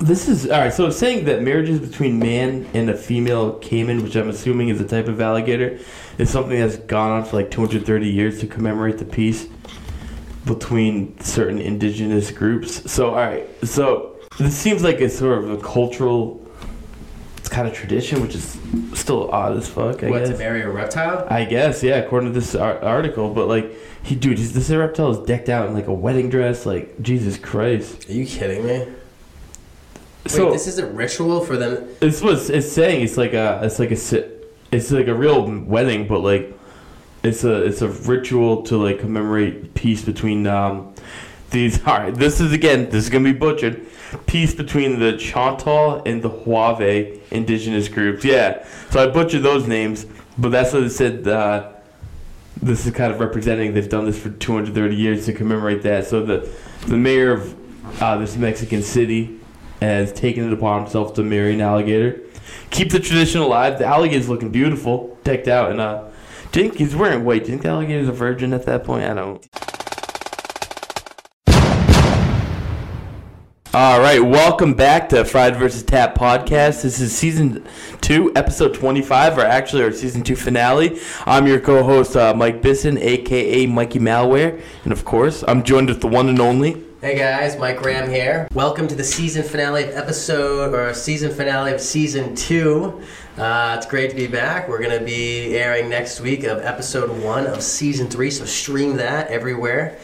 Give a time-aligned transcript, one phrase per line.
[0.00, 0.72] This is all right.
[0.72, 4.80] So it's saying that marriages between man and a female caiman, which I'm assuming is
[4.80, 5.78] a type of alligator,
[6.16, 9.46] is something that's gone on for like 230 years to commemorate the peace
[10.46, 12.90] between certain indigenous groups.
[12.90, 13.46] So all right.
[13.62, 16.40] So this seems like it's sort of a cultural.
[17.36, 18.58] It's kind of tradition, which is
[18.94, 20.02] still odd as fuck.
[20.02, 20.30] I what guess.
[20.30, 21.26] to marry a reptile?
[21.28, 23.34] I guess, yeah, according to this ar- article.
[23.34, 26.64] But like, he, dude, he's, this reptile is decked out in like a wedding dress.
[26.64, 28.08] Like, Jesus Christ.
[28.08, 28.86] Are you kidding me?
[30.26, 31.88] So Wait, this is a ritual for them.
[32.00, 33.02] it's what it's saying.
[33.02, 33.96] It's like a, it's like a
[34.72, 36.56] it's like a real wedding, but like,
[37.22, 40.94] it's a, it's a ritual to like commemorate peace between um,
[41.50, 41.84] these.
[41.86, 43.86] All right, this is again, this is gonna be butchered.
[44.26, 48.24] Peace between the Chontal and the Huave indigenous groups.
[48.24, 51.26] Yeah, so I butchered those names, but that's what it said.
[51.26, 51.72] Uh,
[52.62, 56.06] this is kind of representing they've done this for 230 years to commemorate that.
[56.06, 56.48] So the
[56.86, 59.39] the mayor of uh, this Mexican city
[59.80, 62.20] has taken it upon himself to marry an alligator,
[62.70, 63.78] keep the tradition alive.
[63.78, 66.08] The alligator's looking beautiful, decked out, and uh,
[66.54, 67.44] you he's wearing white?
[67.44, 69.04] Do you the alligator's a virgin at that point?
[69.04, 69.46] I don't.
[73.72, 75.84] All right, welcome back to Fried vs.
[75.84, 76.82] Tapped podcast.
[76.82, 77.64] This is season
[78.00, 80.98] two, episode 25, or actually our season two finale.
[81.24, 84.60] I'm your co host, uh, Mike Bisson, aka Mikey Malware.
[84.82, 86.84] And of course, I'm joined with the one and only.
[87.00, 88.46] Hey guys, Mike Graham here.
[88.52, 93.00] Welcome to the season finale of episode or season finale of season two.
[93.38, 94.68] Uh, it's great to be back.
[94.68, 99.28] We're gonna be airing next week of episode one of season three, so stream that
[99.28, 99.98] everywhere.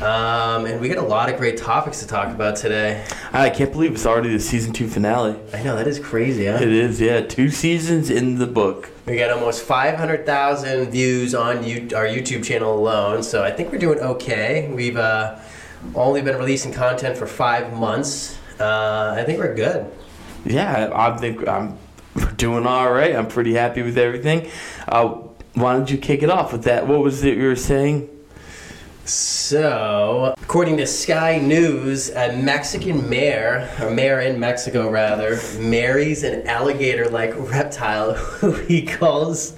[0.00, 3.04] Um, and we got a lot of great topics to talk about today.
[3.34, 5.38] I can't believe it's already the season two finale.
[5.52, 6.54] I know that is crazy, huh?
[6.54, 7.20] It is, yeah.
[7.20, 8.88] Two seasons in the book.
[9.04, 13.78] We got almost 500,000 views on you, our YouTube channel alone, so I think we're
[13.78, 14.72] doing okay.
[14.74, 15.38] We've uh,
[15.94, 18.38] only been releasing content for five months.
[18.58, 19.90] Uh, I think we're good.
[20.44, 21.78] Yeah, I think I'm
[22.36, 23.14] doing all right.
[23.14, 24.50] I'm pretty happy with everything.
[24.86, 25.18] Uh,
[25.54, 26.86] why don't you kick it off with that?
[26.86, 28.08] What was it you were saying?
[29.04, 36.46] So, according to Sky News, a Mexican mayor, or mayor in Mexico rather, marries an
[36.46, 39.54] alligator like reptile who he calls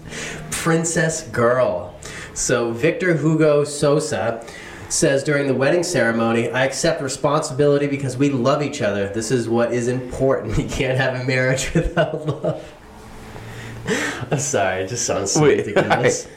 [0.50, 1.94] Princess Girl.
[2.32, 4.46] So, Victor Hugo Sosa
[4.92, 9.08] says during the wedding ceremony, I accept responsibility because we love each other.
[9.08, 10.58] This is what is important.
[10.62, 12.72] You can't have a marriage without love.
[14.30, 16.28] I'm sorry, it just sounds so Wait, ridiculous.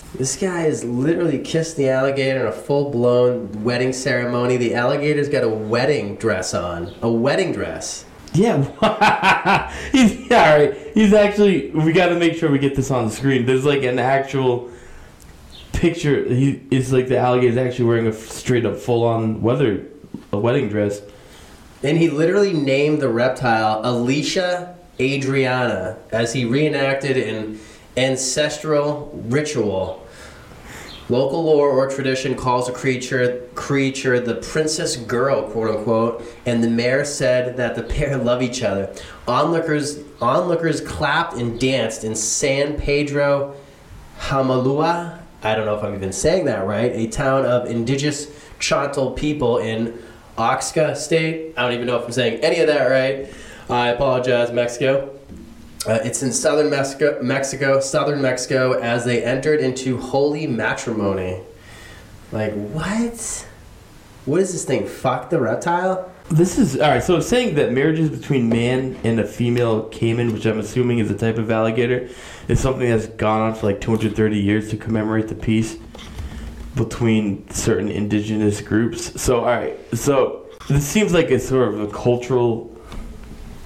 [0.20, 4.58] This guy has literally kissed the alligator in a full blown wedding ceremony.
[4.58, 6.94] The alligator's got a wedding dress on.
[7.00, 8.04] A wedding dress.
[8.34, 10.74] Yeah, he's yeah, all right.
[10.92, 11.70] He's actually.
[11.70, 13.46] We got to make sure we get this on the screen.
[13.46, 14.70] There's like an actual
[15.80, 16.24] picture.
[16.24, 19.86] He is like the alligator is actually wearing a straight up full on weather
[20.32, 21.00] a wedding dress.
[21.82, 27.58] And he literally named the reptile Alicia Adriana as he reenacted an
[27.96, 30.06] ancestral ritual.
[31.08, 36.70] Local lore or tradition calls a creature creature the princess girl, quote unquote, and the
[36.70, 38.94] mayor said that the pair love each other.
[39.26, 43.56] Onlookers onlookers clapped and danced in San Pedro
[44.20, 45.19] Hamalua.
[45.42, 46.92] I don't know if I'm even saying that right.
[46.92, 48.26] A town of indigenous
[48.58, 49.98] Chontal people in
[50.38, 51.54] Oaxaca State.
[51.56, 53.32] I don't even know if I'm saying any of that right.
[53.68, 55.16] I apologize, Mexico.
[55.86, 61.40] Uh, it's in southern Mexico, Mexico, southern Mexico, as they entered into holy matrimony.
[62.32, 63.46] Like what?
[64.26, 64.86] What is this thing?
[64.86, 66.12] Fuck the reptile?
[66.30, 67.02] This is all right.
[67.02, 71.10] So it's saying that marriages between man and a female caiman, which I'm assuming is
[71.10, 72.08] a type of alligator,
[72.50, 75.76] is something that's gone on for like 230 years to commemorate the peace
[76.74, 79.20] between certain indigenous groups.
[79.20, 79.78] So all right.
[79.96, 82.68] So this seems like it's sort of a cultural.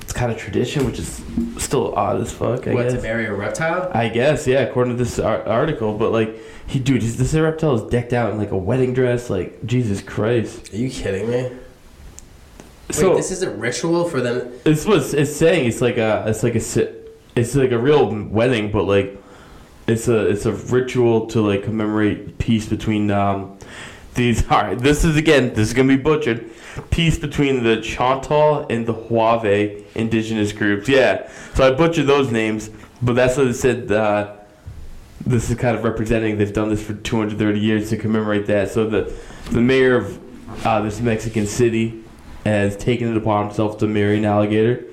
[0.02, 1.22] It's kind of tradition, which is
[1.56, 2.68] still odd as fuck.
[2.68, 2.92] I what guess.
[2.94, 3.90] to marry a reptile?
[3.94, 5.96] I guess, yeah, according to this ar- article.
[5.96, 6.36] But like,
[6.66, 9.30] he, dude, he's, this reptile is decked out in like a wedding dress.
[9.30, 10.74] Like, Jesus Christ.
[10.74, 11.50] Are you kidding me?
[12.90, 14.52] So Wait, this is a ritual for them.
[14.66, 15.66] it's what it's saying.
[15.68, 16.90] It's like a, it's like a, si-
[17.36, 19.20] it's like a real wedding, but like,
[19.86, 23.58] it's a, it's a ritual to like commemorate peace between um,
[24.14, 24.42] these.
[24.50, 26.50] All right, this is again, this is gonna be butchered.
[26.90, 30.88] Peace between the Chontal and the Huave indigenous groups.
[30.88, 32.70] Yeah, so I butchered those names,
[33.02, 33.90] but that's what it said.
[33.92, 34.36] Uh,
[35.26, 38.70] this is kind of representing they've done this for 230 years to commemorate that.
[38.70, 39.14] So the
[39.50, 42.02] the mayor of uh, this Mexican city
[42.44, 44.84] has taken it upon himself to marry an alligator,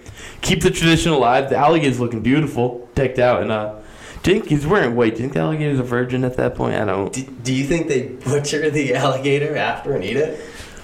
[0.41, 1.49] keep the tradition alive.
[1.49, 3.75] The alligator's looking beautiful, decked out, and uh,
[4.23, 5.15] think he's wearing white?
[5.15, 6.75] Do you think the alligator's a virgin at that point?
[6.75, 7.11] I don't.
[7.11, 10.39] Do, do you think they butcher the alligator after and eat it?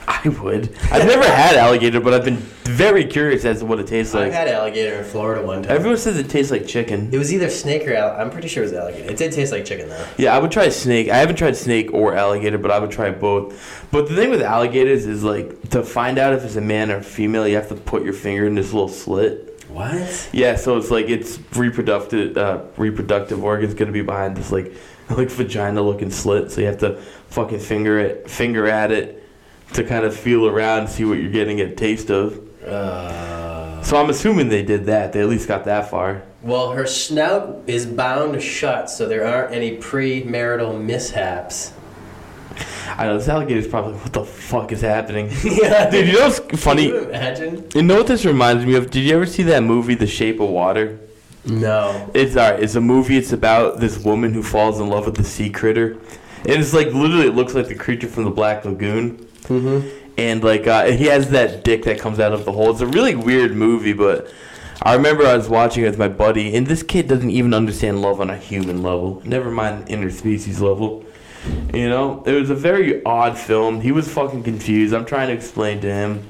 [0.07, 0.73] I would.
[0.89, 4.31] I've never had alligator, but I've been very curious as to what it tastes like.
[4.31, 5.71] I had alligator in Florida one time.
[5.71, 7.13] Everyone says it tastes like chicken.
[7.13, 9.11] it was either snake or al- I'm pretty sure it was alligator.
[9.11, 10.07] It did taste like chicken though.
[10.17, 11.09] Yeah, I would try snake.
[11.09, 13.87] I haven't tried snake or alligator, but I would try both.
[13.91, 17.01] But the thing with alligators is like to find out if it's a man or
[17.01, 19.65] female, you have to put your finger in this little slit.
[19.67, 20.29] What?
[20.31, 24.73] Yeah, so it's like its reproductive uh, reproductive organ's gonna be behind this like
[25.09, 26.49] like vagina looking slit.
[26.51, 29.25] So you have to fucking finger it, finger at it
[29.73, 32.39] to kind of feel around and see what you're getting a taste of.
[32.63, 35.13] Uh, So I'm assuming they did that.
[35.13, 36.23] They at least got that far.
[36.41, 41.73] well, her snout is bound shut, so there aren't any premarital mishaps.
[42.97, 46.07] I know this alligator's probably what the fuck is happening, yeah, dude.
[46.07, 46.87] You know what's Can funny?
[46.87, 47.67] you imagine?
[47.75, 48.89] You know what this reminds me of?
[48.89, 50.97] Did you ever see that movie, The Shape of Water?
[51.45, 52.09] No.
[52.13, 52.61] It's alright.
[52.61, 53.15] It's a movie.
[53.17, 55.97] It's about this woman who falls in love with the sea critter,
[56.41, 59.26] and it's like literally it looks like the creature from the Black Lagoon.
[59.47, 59.87] Mm-hmm.
[60.17, 62.71] And like uh, he has that dick that comes out of the hole.
[62.71, 64.31] It's a really weird movie, but
[64.81, 68.01] I remember I was watching it with my buddy, and this kid doesn't even understand
[68.01, 69.21] love on a human level.
[69.25, 71.03] Never mind interspecies level.
[71.73, 73.81] You know, it was a very odd film.
[73.81, 74.93] He was fucking confused.
[74.93, 76.27] I'm trying to explain to him,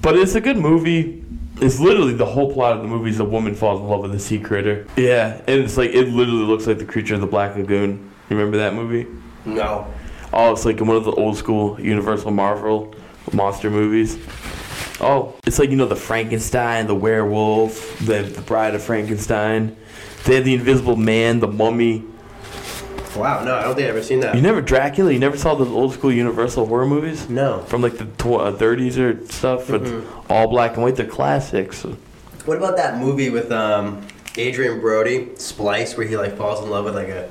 [0.00, 1.24] but it's a good movie.
[1.60, 4.14] It's literally the whole plot of the movie is a woman falls in love with
[4.14, 4.86] a sea critter.
[4.96, 8.10] Yeah, and it's like it literally looks like the creature of the Black Lagoon.
[8.28, 9.06] You remember that movie?
[9.44, 9.92] No.
[10.32, 12.94] Oh, it's like one of the old school Universal Marvel
[13.32, 14.18] monster movies.
[15.00, 19.76] Oh, it's like you know the Frankenstein, the werewolf, the, the Bride of Frankenstein.
[20.24, 22.04] They had the Invisible Man, the Mummy.
[23.16, 23.44] Wow.
[23.44, 24.34] No, I don't think I've ever seen that.
[24.34, 25.12] You never Dracula.
[25.12, 27.60] You never saw the old school Universal horror movies no.
[27.62, 29.66] from like the tw- uh, 30s or stuff.
[29.68, 30.06] Mhm.
[30.30, 30.96] all black and white.
[30.96, 31.82] They're classics.
[32.46, 34.06] What about that movie with um,
[34.38, 37.28] Adrien Brody, Splice, where he like falls in love with like a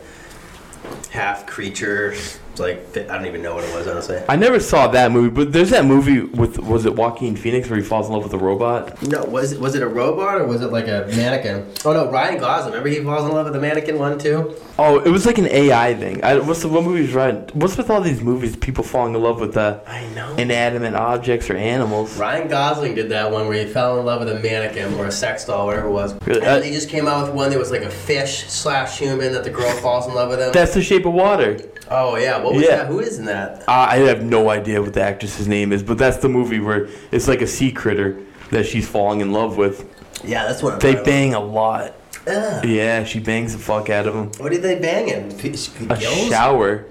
[1.09, 2.13] half creature?
[2.61, 4.21] Like I don't even know what it was honestly.
[4.29, 7.79] I never saw that movie, but there's that movie with was it Joaquin Phoenix where
[7.79, 9.01] he falls in love with a robot?
[9.01, 11.67] No, was it was it a robot or was it like a mannequin?
[11.83, 12.69] Oh no, Ryan Gosling.
[12.73, 14.55] Remember he falls in love with the mannequin one too.
[14.79, 16.23] Oh, it was like an AI thing.
[16.23, 17.53] I, what's the what movie's right?
[17.55, 18.55] What's with all these movies?
[18.55, 20.33] People falling in love with uh, I know.
[20.35, 22.17] inanimate objects or animals.
[22.17, 25.11] Ryan Gosling did that one where he fell in love with a mannequin or a
[25.11, 26.13] sex doll, whatever it was.
[26.25, 26.39] Really?
[26.41, 29.33] And Uh, they just came out with one that was like a fish slash human
[29.33, 30.51] that the girl falls in love with him.
[30.51, 31.57] That's the Shape of Water.
[31.91, 32.77] Oh yeah, what was Yeah.
[32.77, 32.87] that?
[32.87, 33.61] Who is in that?
[33.67, 36.87] Uh, I have no idea what the actress's name is, but that's the movie where
[37.11, 38.17] it's like a sea critter
[38.51, 39.85] that she's falling in love with.
[40.23, 41.93] Yeah, that's what I'm They bang a lot.
[42.25, 42.35] about.
[42.35, 42.65] Ugh.
[42.65, 44.31] Yeah, she bangs the fuck out of him.
[44.37, 45.31] What are they banging?
[45.31, 46.85] Fish- A shower.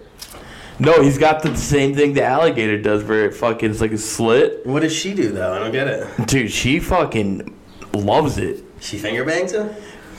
[0.81, 3.99] No, he's got the same thing the alligator does, where it fucking it's like a
[3.99, 4.67] slit.
[4.67, 5.53] What does she do though?
[5.53, 6.27] I don't get it.
[6.27, 7.55] Dude, she fucking
[7.93, 8.65] loves it.
[8.81, 9.71] She finger bangs him?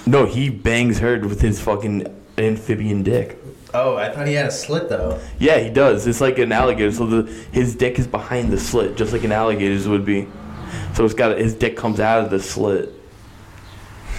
[0.05, 2.05] No, he bangs her with his fucking
[2.37, 3.40] amphibian dick.
[3.73, 5.19] Oh, I thought he had a slit though.
[5.39, 6.05] Yeah, he does.
[6.07, 9.31] It's like an alligator, so the his dick is behind the slit, just like an
[9.31, 10.27] alligator's would be.
[10.93, 12.93] So it's got his dick comes out of the slit.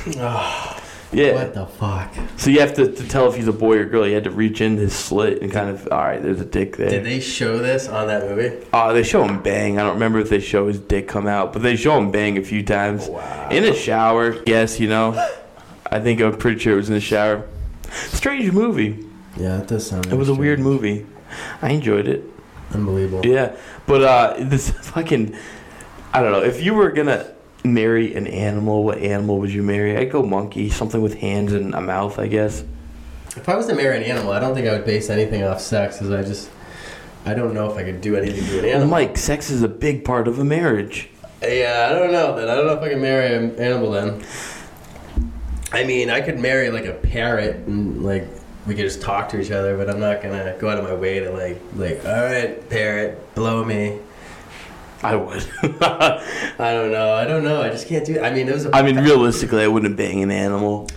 [1.12, 1.34] Yeah.
[1.34, 2.14] What the fuck?
[2.38, 4.06] So you have to, to tell if he's a boy or girl.
[4.06, 6.22] You had to reach in his slit and kind of all right.
[6.22, 6.88] There's a dick there.
[6.88, 8.66] Did they show this on that movie?
[8.72, 9.78] Uh, they show him bang.
[9.78, 12.38] I don't remember if they show his dick come out, but they show him bang
[12.38, 13.08] a few times.
[13.08, 13.48] Wow.
[13.50, 15.12] In a shower, yes, you know.
[15.90, 17.46] I think I'm pretty sure it was in the shower.
[17.90, 19.06] Strange movie.
[19.37, 20.06] Yeah, it does sound.
[20.06, 21.06] It was a weird movie.
[21.61, 22.25] I enjoyed it.
[22.73, 23.26] Unbelievable.
[23.26, 23.56] Yeah,
[23.87, 25.37] but uh, this fucking,
[26.12, 26.43] I don't know.
[26.43, 27.32] If you were gonna
[27.64, 29.96] marry an animal, what animal would you marry?
[29.96, 32.65] I'd go monkey, something with hands and a mouth, I guess.
[33.36, 35.60] If I was to marry an animal, I don't think I would base anything off
[35.60, 36.51] sex, because I just,
[37.24, 38.89] I don't know if I could do anything to an animal.
[38.89, 41.08] Mike, sex is a big part of a marriage.
[41.43, 42.36] Yeah, I don't know.
[42.36, 43.91] Then I don't know if I can marry an animal.
[43.91, 44.22] Then.
[45.72, 48.29] I mean, I could marry like a parrot and like
[48.66, 50.94] we could just talk to each other, but I'm not gonna go out of my
[50.94, 53.98] way to like like all right, parrot, blow me.
[55.02, 55.44] I would.
[55.62, 56.20] I
[56.58, 57.12] don't know.
[57.12, 57.60] I don't know.
[57.60, 58.14] I just can't do.
[58.14, 58.22] it.
[58.22, 58.66] I mean, it was.
[58.66, 60.88] A, I mean, realistically, I wouldn't bang an animal.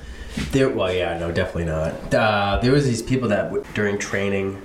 [0.51, 2.13] There, well, yeah, no, definitely not.
[2.13, 4.61] Uh, there was these people that w- during training,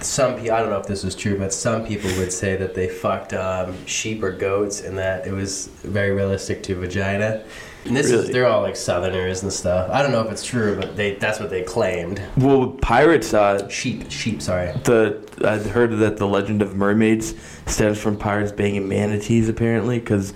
[0.00, 2.74] some people, I don't know if this was true, but some people would say that
[2.74, 7.42] they fucked um, sheep or goats, and that it was very realistic to vagina.
[7.84, 9.90] And this is, they're all like Southerners and stuff.
[9.90, 12.22] I don't know if it's true, but they that's what they claimed.
[12.36, 13.34] Well, pirates.
[13.34, 14.72] Uh, Sheep, sheep, sorry.
[14.84, 17.34] the I heard that the legend of mermaids
[17.66, 20.32] stems from pirates banging manatees, apparently, because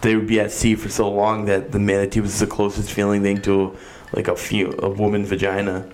[0.00, 3.22] they would be at sea for so long that the manatee was the closest feeling
[3.22, 3.76] thing to
[4.12, 5.88] like a few a woman vagina.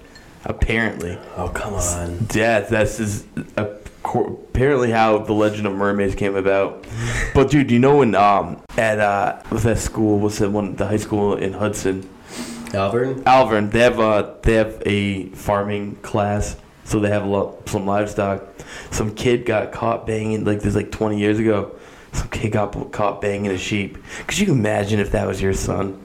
[0.44, 2.26] Apparently, Oh come on.
[2.32, 3.26] yeah, that's is
[3.56, 3.68] a,
[4.14, 6.86] apparently how the legend of mermaids came about.
[7.34, 10.96] But dude, you know when um at uh that school what's that one the high
[10.96, 12.08] school in Hudson
[12.72, 13.22] Alvirne.
[13.22, 16.56] Alvirne they have uh they have a farming class
[16.88, 18.42] so they have a lot, some livestock.
[18.90, 21.76] Some kid got caught banging like this like 20 years ago.
[22.12, 23.98] Some kid got caught banging a sheep.
[24.26, 26.00] Could you imagine if that was your son?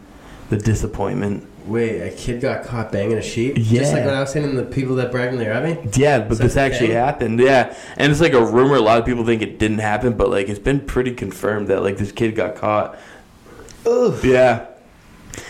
[0.49, 1.47] The disappointment.
[1.65, 3.55] Wait, a kid got caught banging a sheep?
[3.57, 3.79] Yeah.
[3.79, 5.77] Just like when I was saying the people that bragged in the army?
[5.93, 7.39] Yeah, but that this actually happened.
[7.39, 8.75] Yeah, and it's like a rumor.
[8.75, 11.81] A lot of people think it didn't happen, but like it's been pretty confirmed that
[11.81, 12.97] like this kid got caught.
[13.85, 14.23] Ugh.
[14.23, 14.67] Yeah.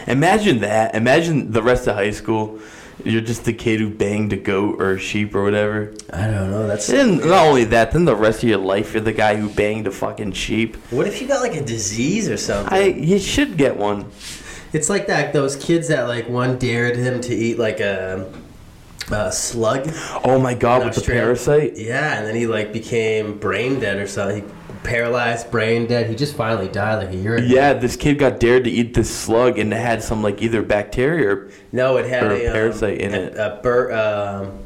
[0.08, 0.96] Imagine that.
[0.96, 2.60] Imagine the rest of high school.
[3.04, 5.94] You're just the kid who banged a goat or a sheep or whatever.
[6.12, 6.68] I don't know.
[6.68, 6.90] That's.
[6.90, 9.88] And not only that, then the rest of your life you're the guy who banged
[9.88, 10.78] a fucking sheep.
[10.92, 12.72] What if you got like a disease or something?
[12.72, 14.12] I you should get one.
[14.74, 15.34] It's like that.
[15.34, 18.32] Those kids that like one dared him to eat like a,
[19.12, 19.88] a slug.
[20.24, 21.78] Oh my god, with the parasite.
[21.78, 24.44] Yeah, and then he like became brain dead or something.
[24.44, 24.54] He
[24.84, 26.10] paralyzed, brain dead.
[26.10, 27.46] He just finally died like a year ago.
[27.46, 30.64] Yeah, this kid got dared to eat this slug and it had some like either
[30.64, 33.38] bacteria or No, it had a, a parasite um, in a, it.
[33.38, 34.60] A bur- um,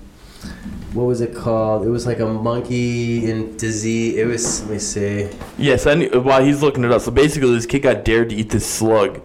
[0.94, 1.86] what was it called?
[1.86, 4.18] It was like a monkey in disease.
[4.18, 4.62] It was.
[4.62, 5.30] Let me see.
[5.58, 7.02] Yes, I knew, while he's looking it up.
[7.02, 9.22] So basically, this kid got dared to eat this slug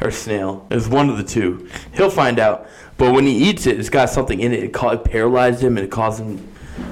[0.00, 0.66] or snail.
[0.70, 1.68] It was one of the two.
[1.94, 2.68] He'll find out.
[2.96, 4.62] But when he eats it, it's got something in it.
[4.62, 6.46] It, ca- it paralyzed him and it caused him.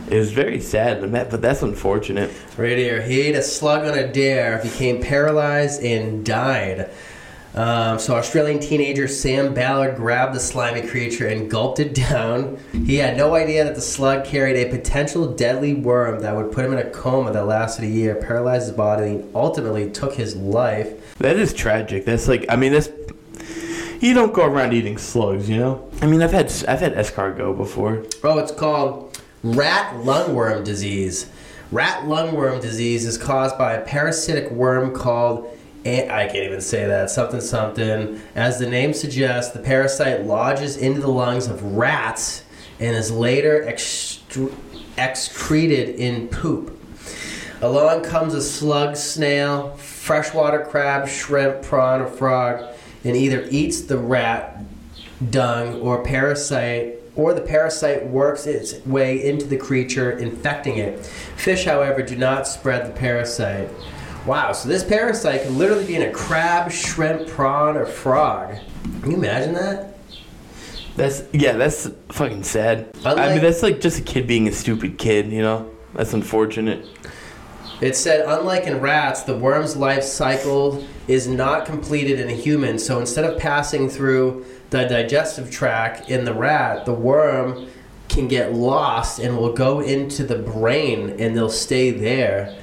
[0.09, 2.33] It was very sad, but that's unfortunate.
[2.57, 3.03] Right here.
[3.03, 6.91] He ate a slug on a dare, became paralyzed, and died.
[7.57, 12.59] Um, so, Australian teenager Sam Ballard grabbed the slimy creature and gulped it down.
[12.85, 16.67] He had no idea that the slug carried a potential deadly worm that would put
[16.67, 20.37] him in a coma that lasted a year, paralyzed his body, and ultimately took his
[20.37, 21.06] life.
[21.19, 22.05] That is tragic.
[22.05, 22.89] That's like, I mean, that's.
[24.01, 25.91] You don't go around eating slugs, you know.
[26.03, 28.05] I mean, I've had I've had escargot before.
[28.23, 31.31] Oh, it's called rat lungworm disease.
[31.73, 35.51] Rat lungworm disease is caused by a parasitic worm called
[35.87, 38.21] I can't even say that something something.
[38.35, 42.43] As the name suggests, the parasite lodges into the lungs of rats
[42.81, 44.55] and is later extru-
[44.99, 46.77] excreted in poop.
[47.61, 52.65] Along comes a slug, snail, freshwater crab, shrimp, prawn, or frog,
[53.03, 54.63] and either eats the rat
[55.31, 61.05] dung or parasite or the parasite works its way into the creature infecting it
[61.37, 63.71] fish however do not spread the parasite
[64.27, 68.55] wow so this parasite can literally be in a crab shrimp prawn or frog
[69.01, 69.97] can you imagine that
[70.97, 72.89] That's yeah, that's fucking sad.
[73.05, 75.71] I mean, that's like just a kid being a stupid kid, you know.
[75.93, 76.87] That's unfortunate.
[77.81, 82.79] It said, unlike in rats, the worm's life cycle is not completed in a human.
[82.79, 87.69] So instead of passing through the digestive tract in the rat, the worm
[88.09, 92.57] can get lost and will go into the brain and they'll stay there.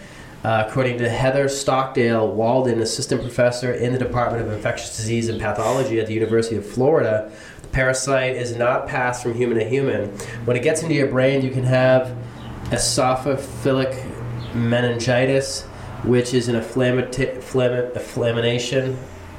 [0.43, 5.39] Uh, according to Heather Stockdale Walden, assistant professor in the Department of Infectious Disease and
[5.39, 10.09] Pathology at the University of Florida, the parasite is not passed from human to human.
[10.43, 12.13] When it gets into your brain, you can have
[12.71, 14.12] esophageal
[14.53, 15.63] meningitis,
[16.03, 18.97] which is an inflammati- inflam- inflammation,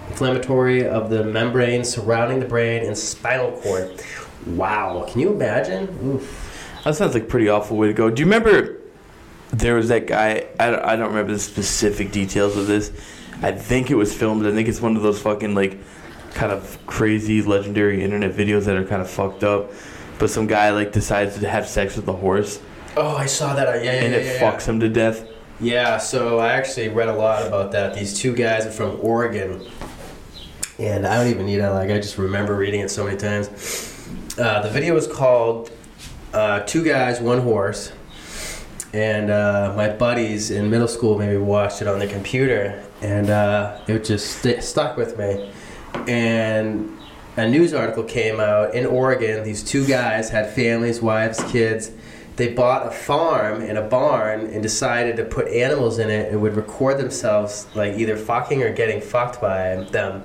[0.08, 4.02] inflammatory of the membrane surrounding the brain and spinal cord.
[4.46, 5.88] Wow, can you imagine?
[6.04, 6.80] Oof.
[6.84, 8.10] That sounds like a pretty awful way to go.
[8.10, 8.80] Do you remember
[9.50, 10.46] there was that guy?
[10.60, 12.92] I don't, I don't remember the specific details of this.
[13.42, 14.46] I think it was filmed.
[14.46, 15.78] I think it's one of those fucking like
[16.34, 19.70] kind of crazy legendary internet videos that are kind of fucked up.
[20.18, 22.60] But some guy like decides to have sex with a horse
[22.96, 23.84] Oh, I saw that.
[23.84, 25.28] Yeah, yeah, and yeah, it yeah, fucks him to death.
[25.60, 27.94] Yeah, so I actually read a lot about that.
[27.94, 29.66] These two guys are from Oregon,
[30.78, 31.70] and I don't even need that.
[31.70, 33.48] Like, I just remember reading it so many times.
[34.38, 35.70] Uh, the video was called
[36.32, 37.92] uh, Two Guys, One Horse,
[38.92, 43.80] and uh, my buddies in middle school maybe watched it on their computer, and uh,
[43.86, 45.52] it just st- stuck with me.
[46.08, 46.96] And
[47.36, 49.44] a news article came out in Oregon.
[49.44, 51.90] These two guys had families, wives, kids.
[52.36, 56.42] They bought a farm and a barn and decided to put animals in it and
[56.42, 60.24] would record themselves like either fucking or getting fucked by them.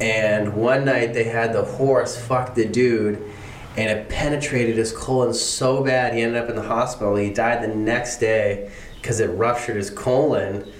[0.00, 3.20] And one night they had the horse fuck the dude
[3.76, 7.16] and it penetrated his colon so bad he ended up in the hospital.
[7.16, 10.70] He died the next day because it ruptured his colon.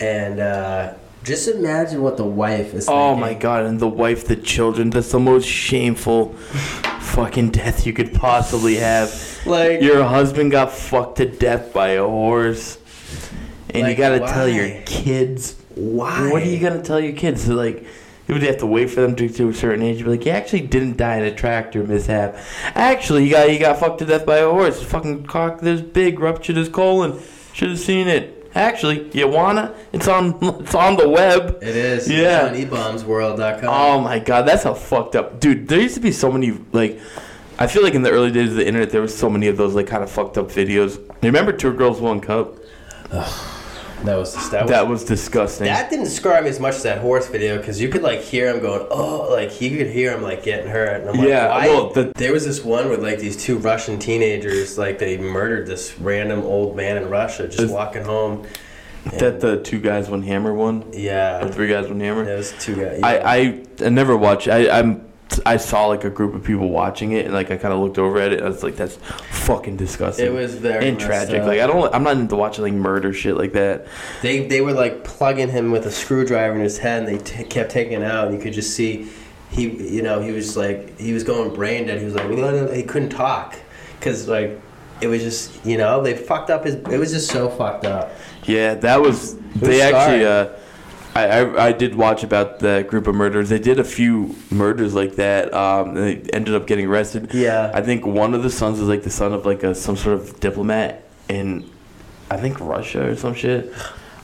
[0.00, 3.20] And uh, just imagine what the wife is Oh thinking.
[3.20, 3.64] my god!
[3.64, 4.90] And the wife, the children.
[4.90, 6.36] That's the most shameful
[7.18, 9.40] fucking death you could possibly have.
[9.44, 12.78] Like, Your husband got fucked to death by a horse,
[13.70, 14.32] and you gotta why?
[14.32, 15.56] tell your kids.
[15.74, 16.30] why?
[16.30, 17.44] What are you gonna tell your kids?
[17.44, 17.84] So, like,
[18.28, 19.98] you would have to wait for them to get to a certain age.
[19.98, 22.36] You'd be like, he actually didn't die in a tractor mishap.
[22.74, 24.78] Actually, he got he got fucked to death by a horse.
[24.78, 27.18] His fucking cock this big, ruptured his colon.
[27.52, 28.37] Should have seen it.
[28.54, 29.74] Actually, you wanna?
[29.92, 31.58] It's on it's on the web.
[31.62, 32.10] It is.
[32.10, 32.46] Yeah.
[32.52, 33.64] It's on ebaumsworld.com.
[33.68, 35.68] Oh my god, that's how fucked up, dude.
[35.68, 37.00] There used to be so many like
[37.58, 39.56] I feel like in the early days of the internet, there was so many of
[39.56, 40.96] those like kind of fucked up videos.
[40.98, 42.54] You remember Two Girls One Cup?
[44.04, 44.70] That was that was.
[44.70, 45.66] That was disgusting.
[45.66, 48.48] that didn't describe me as much as that horse video because you could like hear
[48.48, 51.00] him going, oh, like he could hear him like getting hurt.
[51.00, 51.66] And I'm like, Yeah, why?
[51.68, 55.66] well, the- there was this one with like these two Russian teenagers, like they murdered
[55.66, 58.46] this random old man in Russia just Is- walking home.
[59.18, 62.24] that the two guys one hammer one, or Yeah, three guys one hammer.
[62.24, 63.00] those two guys.
[63.02, 64.48] I, I I never watched.
[64.48, 65.07] I I'm
[65.44, 67.98] I saw like a group of people watching it, and like I kind of looked
[67.98, 68.38] over at it.
[68.38, 68.96] and I was like, "That's
[69.30, 71.40] fucking disgusting." It was very and tragic.
[71.40, 71.46] up.
[71.46, 71.94] Like I don't.
[71.94, 73.86] I'm not into watching like murder shit like that.
[74.22, 77.44] They they were like plugging him with a screwdriver in his head, and they t-
[77.44, 79.08] kept taking it out, and you could just see
[79.50, 81.98] he you know he was like he was going brain dead.
[81.98, 83.56] He was like he couldn't talk
[83.98, 84.60] because like
[85.00, 86.74] it was just you know they fucked up his.
[86.74, 88.12] It was just so fucked up.
[88.44, 89.36] Yeah, that was.
[89.56, 90.24] They was actually.
[90.24, 90.48] Uh,
[91.26, 93.48] I, I I did watch about that group of murders.
[93.48, 95.52] They did a few murders like that.
[95.54, 97.30] Um, and they ended up getting arrested.
[97.34, 97.70] Yeah.
[97.74, 100.14] I think one of the sons is like the son of like a some sort
[100.20, 101.68] of diplomat in,
[102.30, 103.72] I think Russia or some shit.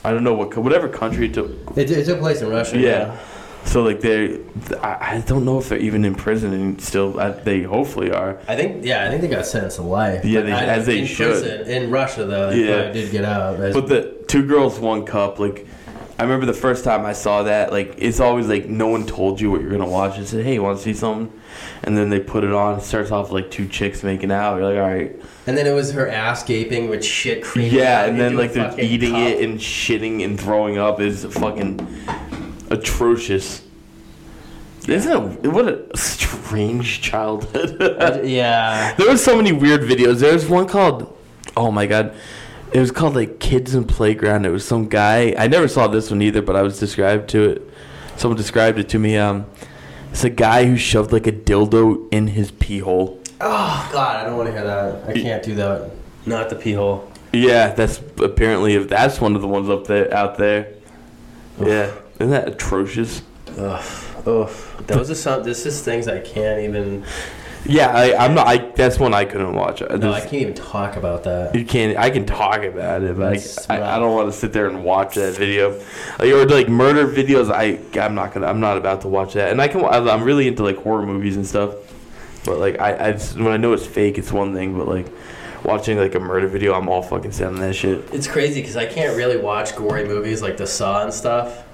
[0.04, 1.50] I don't know what whatever country it took.
[1.76, 2.78] It, it took place in Russia.
[2.78, 3.18] Yeah.
[3.64, 4.40] So like they,
[4.82, 7.18] I, I don't know if they're even in prison and still.
[7.18, 8.38] I, they hopefully are.
[8.46, 10.22] I think yeah, I think they got sentenced to life.
[10.22, 11.30] Yeah, they- I- as they in should.
[11.30, 12.82] prison- in Russia though, they Yeah.
[12.82, 13.58] probably did get out.
[13.60, 15.66] As- But the two girls, one cup, like
[16.18, 19.40] I remember the first time I saw that, like it's always like no one told
[19.40, 20.16] you what you're gonna watch.
[20.16, 21.32] They said, "Hey, you want to see something?"
[21.82, 22.78] And then they put it on.
[22.78, 24.56] It starts off like two chicks making out.
[24.56, 27.72] You're like, "All right." and then it was her ass gaping with shit creaming.
[27.72, 29.20] Yeah, and then like they're eating cup.
[29.20, 31.86] it and shitting and throwing up is fucking
[32.70, 33.62] atrocious.
[34.88, 35.48] Isn't it?
[35.48, 37.78] What a strange childhood.
[38.26, 38.94] yeah.
[38.94, 40.20] There was so many weird videos.
[40.20, 41.14] There was one called,
[41.56, 42.14] oh my god,
[42.74, 44.44] it was called like Kids and Playground.
[44.44, 45.32] It was some guy.
[45.38, 47.62] I never saw this one either, but I was described to it.
[48.16, 49.16] Someone described it to me.
[49.16, 49.46] Um,
[50.10, 53.20] it's a guy who shoved like a dildo in his pee hole.
[53.40, 55.08] Oh God, I don't want to hear that.
[55.08, 55.92] I can't do that.
[56.26, 57.10] Not the pee hole.
[57.32, 60.74] Yeah, that's apparently if that's one of the ones up there out there.
[61.60, 63.22] Yeah, isn't that atrocious?
[63.56, 64.04] Ugh.
[64.26, 64.50] Ugh.
[64.88, 65.44] Those are some.
[65.44, 67.04] This is things I can't even.
[67.66, 68.46] Yeah, I, I'm not.
[68.46, 69.80] I that's one I couldn't watch.
[69.80, 71.54] No, I can't even talk about that.
[71.54, 71.96] You can't.
[71.96, 74.84] I can talk about it, but I, I, I don't want to sit there and
[74.84, 75.78] watch that video.
[76.18, 77.50] Like, or like murder videos.
[77.50, 78.46] I I'm not gonna.
[78.46, 79.50] I'm not about to watch that.
[79.50, 79.82] And I can.
[79.84, 81.74] I- I'm really into like horror movies and stuff.
[82.44, 84.76] But like I, I just- when I know it's fake, it's one thing.
[84.76, 85.06] But like
[85.64, 88.04] watching like a murder video, I'm all fucking set on that shit.
[88.12, 91.64] It's crazy because I can't really watch gory movies like The Saw and stuff,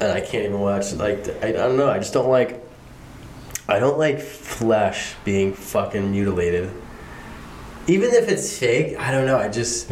[0.00, 1.88] and I can't even watch like I, I don't know.
[1.88, 2.66] I just don't like.
[3.68, 6.70] I don't like flesh being fucking mutilated.
[7.86, 9.38] Even if it's fake, I don't know.
[9.38, 9.90] I just.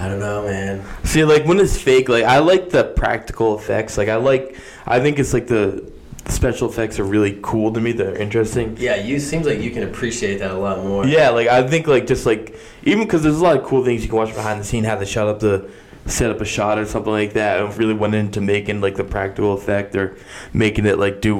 [0.00, 0.84] I don't know, man.
[1.02, 3.98] See, like when it's fake, like I like the practical effects.
[3.98, 4.56] Like I like.
[4.86, 5.90] I think it's like the
[6.28, 7.90] special effects are really cool to me.
[7.90, 8.76] They're interesting.
[8.78, 11.04] Yeah, you seems like you can appreciate that a lot more.
[11.04, 14.02] Yeah, like I think like just like even because there's a lot of cool things
[14.02, 15.68] you can watch behind the scene, how they shot up the
[16.06, 19.04] set up a shot or something like that, and really went into making like the
[19.04, 20.16] practical effect or
[20.52, 21.36] making it like do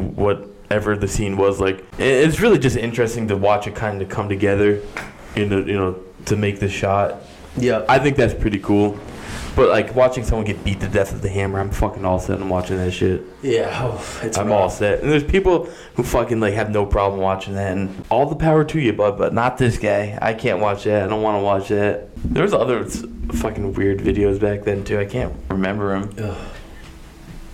[0.68, 1.84] whatever the scene was like.
[1.98, 4.80] It's really just interesting to watch it kind of come together,
[5.34, 7.22] you know, you know, to make the shot.
[7.56, 7.84] Yeah.
[7.88, 8.98] I think that's pretty cool.
[9.56, 12.40] But like watching someone get beat to death with the hammer, I'm fucking all set.
[12.40, 13.22] I'm watching that shit.
[13.42, 13.70] Yeah.
[13.82, 14.60] Oh, it's I'm rough.
[14.60, 15.00] all set.
[15.00, 18.62] And there's people who fucking like have no problem watching that, and all the power
[18.64, 19.18] to you, bud.
[19.18, 20.16] But not this guy.
[20.22, 21.02] I can't watch that.
[21.02, 22.14] I don't want to watch that.
[22.16, 25.00] There was other fucking weird videos back then too.
[25.00, 26.14] I can't remember them.
[26.30, 26.38] Ugh.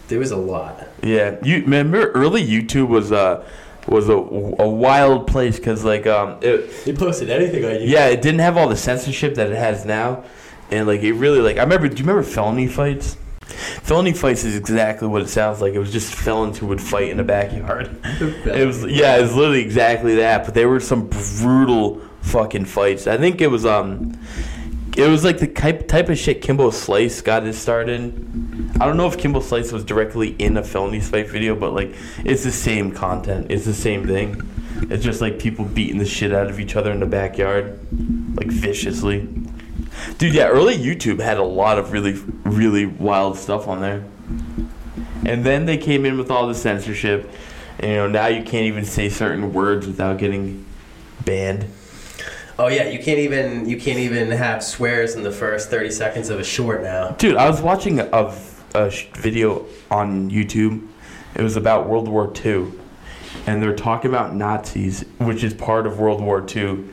[0.09, 0.87] There was a lot.
[1.03, 3.45] Yeah, you remember early YouTube was uh
[3.87, 7.89] was a, a wild place because like um it, They posted anything on YouTube.
[7.89, 10.25] yeah it didn't have all the censorship that it has now,
[10.71, 11.89] and like it really like I remember.
[11.89, 13.17] Do you remember felony fights?
[13.83, 15.75] Felony fights is exactly what it sounds like.
[15.75, 17.95] It was just felons who would fight in the backyard.
[18.21, 20.45] It was yeah, it was literally exactly that.
[20.47, 23.07] But there were some brutal fucking fights.
[23.07, 24.19] I think it was um,
[24.97, 28.73] it was like the type type of shit Kimbo Slice got his start in.
[28.81, 31.95] I don't know if Kimbo Slice was directly in a felony fight video, but like
[32.25, 33.49] it's the same content.
[33.51, 34.43] It's the same thing.
[34.91, 37.79] It's just like people beating the shit out of each other in the backyard,
[38.37, 39.29] like viciously.
[40.19, 44.05] Dude, yeah, early YouTube had a lot of really, really wild stuff on there.
[45.25, 47.31] And then they came in with all the censorship.
[47.79, 50.67] And, you know, now you can't even say certain words without getting
[51.25, 51.67] banned.
[52.59, 56.31] Oh yeah, you can't even you can't even have swears in the first thirty seconds
[56.31, 57.11] of a short now.
[57.13, 58.35] Dude, I was watching a,
[58.75, 60.87] a video on YouTube.
[61.35, 62.73] It was about World War II.
[63.47, 66.85] And they're talking about Nazis, which is part of World War II.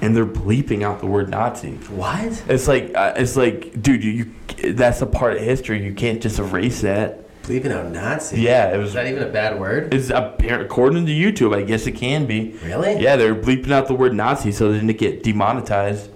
[0.00, 1.72] And they're bleeping out the word Nazi.
[1.72, 2.42] What?
[2.48, 5.84] It's like, uh, it's like, dude, you, you that's a part of history.
[5.84, 7.26] You can't just erase that.
[7.50, 8.40] Bleeping out Nazi.
[8.40, 8.88] Yeah, it was.
[8.88, 9.92] Is that even a bad word?
[9.92, 11.56] It's apparent, according to YouTube.
[11.56, 12.52] I guess it can be.
[12.64, 13.00] Really?
[13.02, 16.10] Yeah, they're bleeping out the word Nazi so they didn't get demonetized,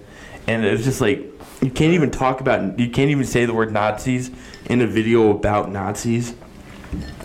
[0.47, 1.19] and it was just like
[1.61, 2.79] you can't even talk about.
[2.79, 4.31] You can't even say the word Nazis
[4.67, 6.35] in a video about Nazis.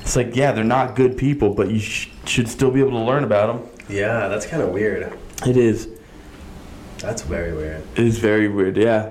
[0.00, 2.98] It's like, yeah, they're not good people, but you sh- should still be able to
[3.04, 3.86] learn about them.
[3.88, 5.16] Yeah, that's kind of weird.
[5.46, 5.88] It is.
[6.98, 7.82] That's very weird.
[7.94, 9.10] It is very weird, yeah.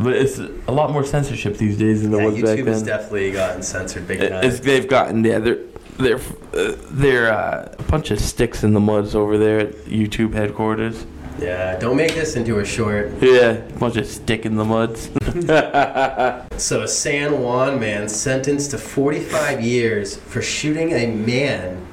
[0.00, 2.82] But it's a lot more censorship these days than there Yeah, was back YouTube has
[2.82, 4.44] definitely gotten censored big time.
[4.44, 5.60] It's, they've gotten yeah they're
[5.98, 6.20] they're
[6.52, 11.06] uh, they're uh, a bunch of sticks in the muds over there at YouTube headquarters.
[11.38, 13.12] Yeah, don't make this into a short.
[13.20, 15.10] Yeah, a bunch of stick in the muds.
[16.56, 21.84] So, a San Juan man sentenced to 45 years for shooting a man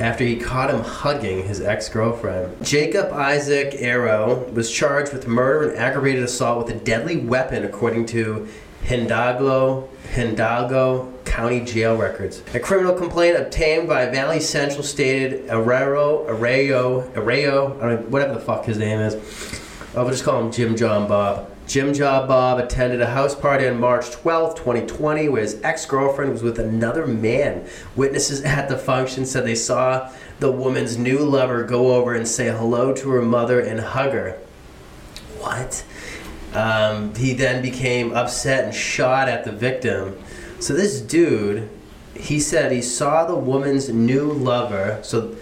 [0.00, 2.64] after he caught him hugging his ex girlfriend.
[2.64, 8.06] Jacob Isaac Arrow was charged with murder and aggravated assault with a deadly weapon, according
[8.06, 8.48] to
[8.84, 12.42] Hidalgo, Hidalgo County Jail records.
[12.54, 15.66] A criminal complaint obtained by Valley Central stated I don't
[17.90, 19.14] know, whatever the fuck his name is.
[19.96, 21.51] I'll just call him Jim John Bob.
[21.66, 26.32] Jim John Bob attended a house party on March 12, 2020, where his ex girlfriend
[26.32, 27.66] was with another man.
[27.96, 32.50] Witnesses at the function said they saw the woman's new lover go over and say
[32.50, 34.38] hello to her mother and hug her.
[35.38, 35.84] What?
[36.52, 40.18] Um, he then became upset and shot at the victim.
[40.60, 41.70] So this dude,
[42.14, 44.98] he said he saw the woman's new lover.
[45.02, 45.34] So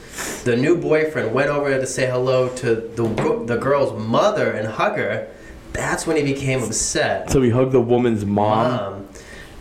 [0.45, 4.97] the new boyfriend went over to say hello to the the girl's mother and hug
[4.97, 5.29] her.
[5.73, 7.31] That's when he became upset.
[7.31, 8.67] so he hugged the woman's mom.
[8.67, 9.09] Um,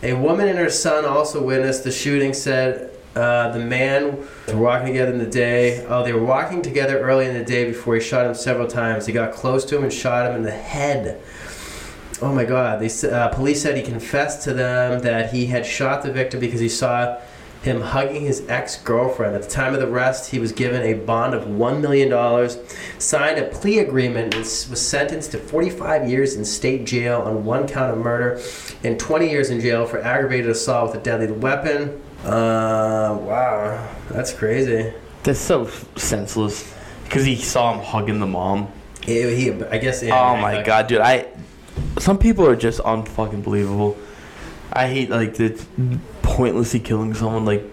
[0.02, 2.32] a woman and her son also witnessed the shooting.
[2.32, 4.16] Said uh, the man
[4.48, 5.84] were walking together in the day.
[5.86, 9.06] Oh, they were walking together early in the day before he shot him several times.
[9.06, 11.20] He got close to him and shot him in the head.
[12.22, 12.80] Oh my God!
[12.80, 16.60] They uh, police said he confessed to them that he had shot the victim because
[16.60, 17.18] he saw
[17.62, 19.34] him hugging his ex-girlfriend.
[19.34, 22.58] At the time of the arrest, he was given a bond of one million dollars,
[22.98, 27.68] signed a plea agreement, and was sentenced to 45 years in state jail on one
[27.68, 28.40] count of murder,
[28.82, 32.00] and 20 years in jail for aggravated assault with a deadly weapon.
[32.24, 34.92] Uh, wow, that's crazy.
[35.22, 36.74] That's so senseless.
[37.04, 38.68] Because he saw him hugging the mom.
[39.02, 40.02] He, he I guess.
[40.02, 41.00] Yeah, oh my like- god, dude!
[41.00, 41.26] I
[41.98, 43.96] some people are just unfucking believable.
[44.72, 45.60] I hate like the
[46.30, 47.44] pointlessly killing someone.
[47.44, 47.64] Like,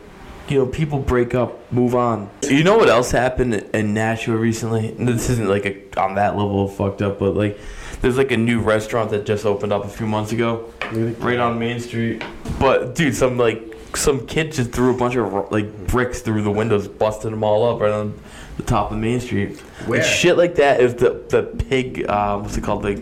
[0.50, 2.30] you know, people break up, move on.
[2.43, 4.91] You know what else happened in Nashua recently?
[4.91, 7.60] This isn't like a, on that level of fucked up, but like,
[8.02, 10.72] there's like a new restaurant that just opened up a few months ago,
[11.20, 12.24] right on Main Street.
[12.60, 13.62] But dude, some like
[13.96, 17.70] some kid just threw a bunch of like bricks through the windows, busted them all
[17.70, 18.20] up right on
[18.58, 19.60] the top of Main Street.
[19.88, 20.00] Where?
[20.00, 22.06] And shit like that is the the pig.
[22.08, 22.84] Uh, what's it called?
[22.84, 23.00] Like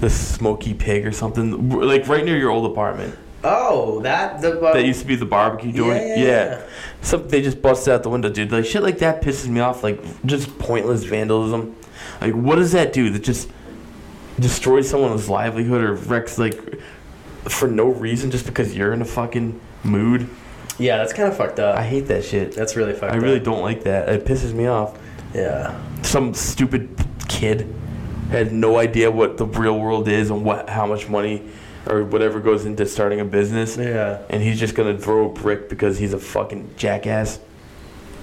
[0.00, 1.70] the smoky pig or something.
[1.70, 3.16] Like right near your old apartment.
[3.44, 4.60] Oh, that the.
[4.60, 6.02] Uh, That used to be the barbecue joint.
[6.02, 6.66] Yeah, yeah, yeah.
[7.02, 8.50] Some they just busted out the window, dude.
[8.50, 9.82] Like shit like that pisses me off.
[9.82, 11.76] Like just pointless vandalism.
[12.20, 13.10] Like what does that do?
[13.10, 13.48] That just
[14.40, 16.80] destroys someone's livelihood or wrecks like
[17.44, 20.28] for no reason just because you're in a fucking mood.
[20.78, 21.76] yeah, that's kind of fucked up.
[21.76, 22.52] I hate that shit.
[22.52, 23.22] that's really fucked I up.
[23.22, 24.08] really don't like that.
[24.08, 24.98] It pisses me off.
[25.34, 25.80] Yeah.
[26.02, 26.88] Some stupid
[27.28, 27.72] kid
[28.30, 31.42] had no idea what the real world is and what how much money
[31.88, 33.76] or whatever goes into starting a business.
[33.76, 34.18] Yeah.
[34.30, 37.40] And he's just gonna throw a brick because he's a fucking jackass.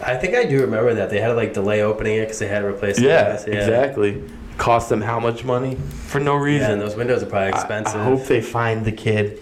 [0.04, 2.48] I think I do remember that they had to like delay opening it because they
[2.48, 3.46] had to replace the Yeah, glass.
[3.46, 4.24] exactly.
[4.58, 5.76] Cost them how much money
[6.08, 6.72] for no Yeah, reason.
[6.72, 8.00] and those windows are probably expensive.
[8.00, 9.40] I, hope they find the kid,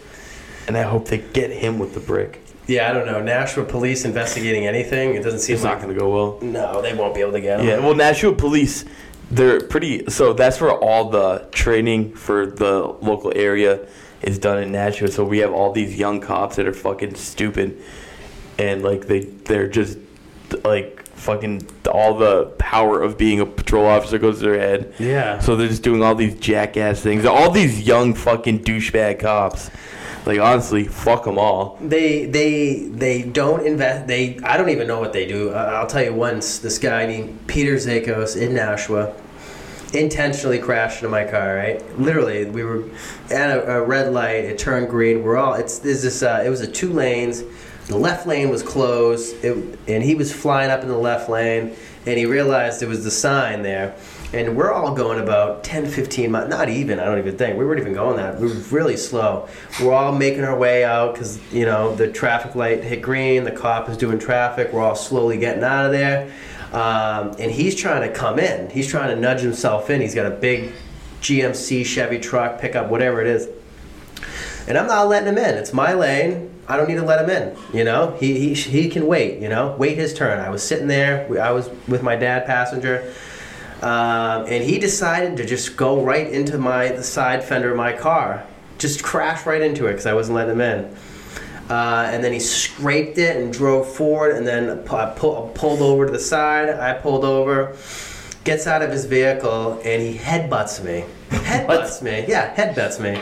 [0.68, 2.40] and I hope they get him with the brick.
[2.68, 3.22] yeah, I don't know.
[3.22, 5.16] Nashua police investigating anything.
[5.16, 5.74] It doesn't seem like It's like.
[5.74, 6.40] not gonna go well.
[6.42, 7.68] No, they won't be able to get him.
[7.68, 8.86] Yeah, well, Nashua Police,
[9.30, 10.10] they're pretty.
[10.10, 13.82] So that's where all the training for the local area
[14.24, 15.10] is done in Nashua.
[15.10, 17.82] So we have all these young cops that are fucking stupid,
[18.58, 19.98] and like they they're just
[20.64, 24.94] like fucking all the power of being a patrol officer goes to their head.
[25.00, 25.40] Yeah.
[25.40, 27.26] So they're just doing all these jackass things.
[27.26, 29.70] All these young fucking douchebag cops.
[30.26, 31.78] Like honestly, fuck them all.
[31.82, 34.08] They they they don't invest.
[34.08, 35.50] They I don't even know what they do.
[35.50, 36.60] Uh, I'll tell you once.
[36.60, 39.14] This guy named Peter Zakos in Nashua
[39.94, 41.56] intentionally crashed into my car.
[41.56, 42.84] Right, literally, we were
[43.32, 44.46] at a, a red light.
[44.46, 45.24] It turned green.
[45.24, 45.54] We're all.
[45.54, 46.24] It's there's this.
[46.24, 47.44] Uh, it was a two lanes.
[47.88, 51.76] The left lane was closed, it, and he was flying up in the left lane,
[52.06, 53.96] and he realized it was the sign there.
[54.32, 57.56] And we're all going about 10, 15 miles, not even, I don't even think.
[57.56, 58.40] We weren't even going that.
[58.40, 59.48] We were really slow.
[59.80, 63.52] We're all making our way out because, you know, the traffic light hit green, the
[63.52, 66.32] cop is doing traffic, we're all slowly getting out of there.
[66.74, 68.70] Um, and he's trying to come in.
[68.72, 70.02] He's trying to nudge himself in.
[70.02, 70.74] He's got a big
[71.22, 73.48] GMC Chevy truck, pickup, whatever it is.
[74.68, 75.56] And I'm not letting him in.
[75.56, 76.50] It's my lane.
[76.68, 77.58] I don't need to let him in.
[77.78, 79.42] You know, he he he can wait.
[79.42, 80.40] You know, wait his turn.
[80.40, 81.28] I was sitting there.
[81.42, 83.14] I was with my dad passenger.
[83.82, 87.92] Um, and he decided to just go right into my the side fender of my
[87.92, 88.46] car,
[88.78, 90.96] just crash right into it because I wasn't letting him in.
[91.74, 96.06] Uh, and then he scraped it and drove forward, and then I pull, pulled over
[96.06, 96.70] to the side.
[96.70, 97.76] I pulled over,
[98.44, 101.04] gets out of his vehicle, and he headbutts me.
[101.32, 103.20] Headbutts me, yeah, headbutts me.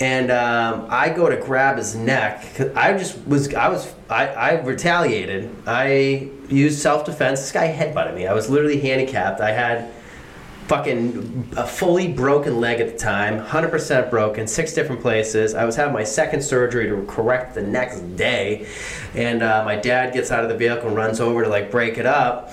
[0.00, 2.44] And um, I go to grab his neck.
[2.74, 5.54] I just was, I was, I, I retaliated.
[5.64, 7.42] I used self defense.
[7.42, 8.26] This guy headbutted me.
[8.26, 9.40] I was literally handicapped.
[9.40, 9.92] I had
[10.66, 15.54] fucking a fully broken leg at the time, 100% broken, six different places.
[15.54, 18.66] I was having my second surgery to correct the next day,
[19.14, 21.98] and uh, my dad gets out of the vehicle and runs over to like break
[21.98, 22.52] it up.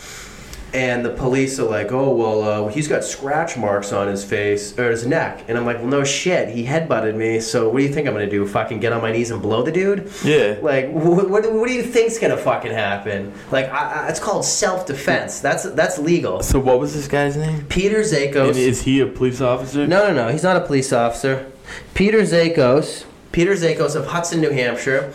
[0.73, 4.77] And the police are like, "Oh well, uh, he's got scratch marks on his face
[4.79, 7.41] or his neck," and I'm like, "Well, no shit, he headbutted me.
[7.41, 8.47] So what do you think I'm gonna do?
[8.47, 10.57] Fucking get on my knees and blow the dude?" Yeah.
[10.61, 13.33] Like, what, what, what do you think's gonna fucking happen?
[13.51, 15.41] Like, I, I, it's called self-defense.
[15.41, 16.41] That's that's legal.
[16.41, 17.65] So what was this guy's name?
[17.65, 19.85] Peter And is he a police officer?
[19.85, 20.31] No, no, no.
[20.31, 21.51] He's not a police officer.
[21.93, 23.05] Peter Zakos.
[23.31, 25.11] Peter Zakos of Hudson, New Hampshire.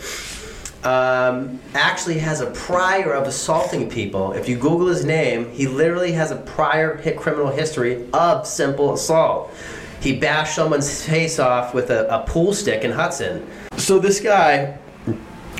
[0.86, 4.32] Um, actually has a prior of assaulting people.
[4.34, 8.94] If you Google his name, he literally has a prior hit criminal history of simple
[8.94, 9.52] assault.
[10.00, 13.44] He bashed someone's face off with a, a pool stick in Hudson.
[13.76, 14.78] So this guy,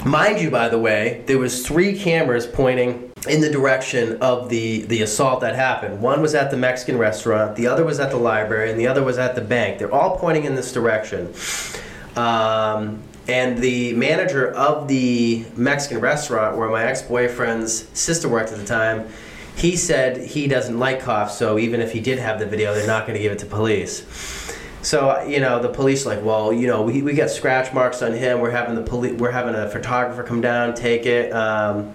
[0.05, 4.83] mind you, by the way, there was three cameras pointing in the direction of the
[4.83, 6.01] the assault that happened.
[6.01, 9.03] One was at the Mexican restaurant, the other was at the library, and the other
[9.03, 9.81] was at the bank.
[9.81, 11.35] They're all pointing in this direction.
[12.15, 18.65] Um, and the manager of the Mexican restaurant where my ex-boyfriend's sister worked at the
[18.65, 19.09] time,
[19.57, 22.87] he said he doesn't like cops, so even if he did have the video, they're
[22.87, 24.05] not going to give it to police.
[24.83, 28.13] So you know the police like, well, you know, we, we got scratch marks on
[28.13, 28.41] him.
[28.41, 31.93] We're having the police, we're having a photographer come down, take it, um,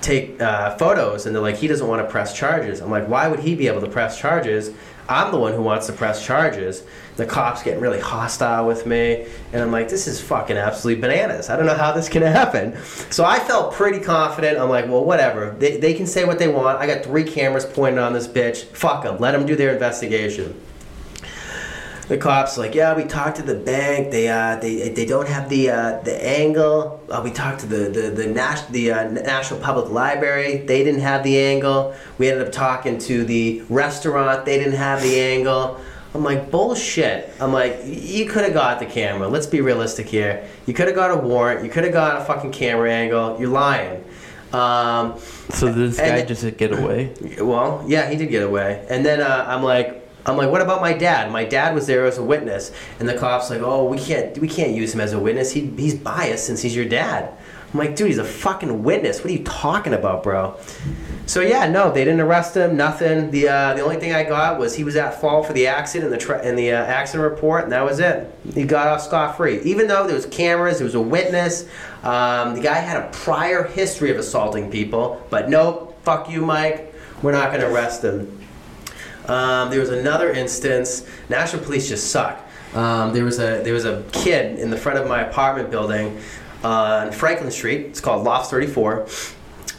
[0.00, 2.80] take uh, photos, and they're like, he doesn't want to press charges.
[2.80, 4.72] I'm like, why would he be able to press charges?
[5.08, 6.84] I'm the one who wants to press charges.
[7.16, 11.50] The cops getting really hostile with me, and I'm like, this is fucking absolutely bananas.
[11.50, 12.76] I don't know how this can happen.
[13.10, 14.58] So I felt pretty confident.
[14.58, 15.54] I'm like, well, whatever.
[15.58, 16.78] They, they can say what they want.
[16.78, 18.64] I got three cameras pointed on this bitch.
[18.64, 19.18] Fuck them.
[19.18, 20.58] Let them do their investigation
[22.08, 24.10] the cops like yeah we talked to the bank.
[24.10, 27.00] They uh they, they don't have the uh the angle.
[27.08, 30.58] Uh, we talked to the the the, Nas- the uh, Nashua public library.
[30.58, 31.94] They didn't have the angle.
[32.18, 34.44] We ended up talking to the restaurant.
[34.44, 35.80] They didn't have the angle.
[36.14, 37.30] I'm like bullshit.
[37.40, 39.28] I'm like you could have got the camera.
[39.28, 40.46] Let's be realistic here.
[40.66, 41.64] You could have got a warrant.
[41.64, 43.38] You could have got a fucking camera angle.
[43.40, 44.04] You're lying.
[44.52, 45.14] Um,
[45.50, 47.14] So this And- guy just get away?
[47.40, 48.84] well, yeah, he did get away.
[48.90, 51.30] And then uh, I'm like, I'm like, what about my dad?
[51.32, 54.48] My dad was there as a witness, and the cops like, oh, we can't, we
[54.48, 55.52] can't use him as a witness.
[55.52, 57.32] He, he's biased since he's your dad.
[57.72, 59.20] I'm like, dude, he's a fucking witness.
[59.20, 60.58] What are you talking about, bro?
[61.24, 62.76] So yeah, no, they didn't arrest him.
[62.76, 63.30] Nothing.
[63.30, 66.12] The uh, the only thing I got was he was at fault for the accident
[66.12, 68.30] in the tra- in the uh, accident report, and that was it.
[68.54, 69.62] He got off scot free.
[69.62, 71.66] Even though there was cameras, there was a witness.
[72.02, 76.92] Um, the guy had a prior history of assaulting people, but nope, fuck you, Mike.
[77.22, 78.41] We're not to arrest him.
[79.28, 81.06] Um, there was another instance.
[81.28, 82.40] Nashua Police just suck.
[82.74, 86.18] Um, there was a there was a kid in the front of my apartment building
[86.64, 87.86] on Franklin Street.
[87.86, 89.06] It's called Loft 34.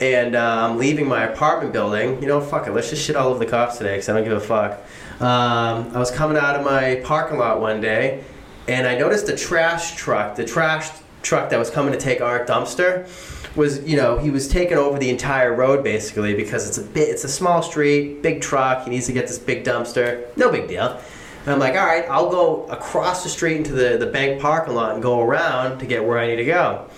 [0.02, 2.22] And uh, I'm leaving my apartment building.
[2.22, 2.72] You know, fuck it.
[2.72, 4.82] Let's just shit all over the cops today because I don't give a fuck.
[5.22, 8.24] Um, I was coming out of my parking lot one day,
[8.68, 10.90] and I noticed a trash truck, the trash
[11.24, 13.08] truck that was coming to take our dumpster,
[13.56, 17.10] was you know he was taking over the entire road basically because it's a bit
[17.10, 18.84] it's a small street, big truck.
[18.84, 20.26] He needs to get this big dumpster.
[20.38, 21.02] No big deal.
[21.46, 24.76] And I'm like, all right, I'll go across the street into the, the bank parking
[24.76, 26.90] lot and go around to get where I need to go.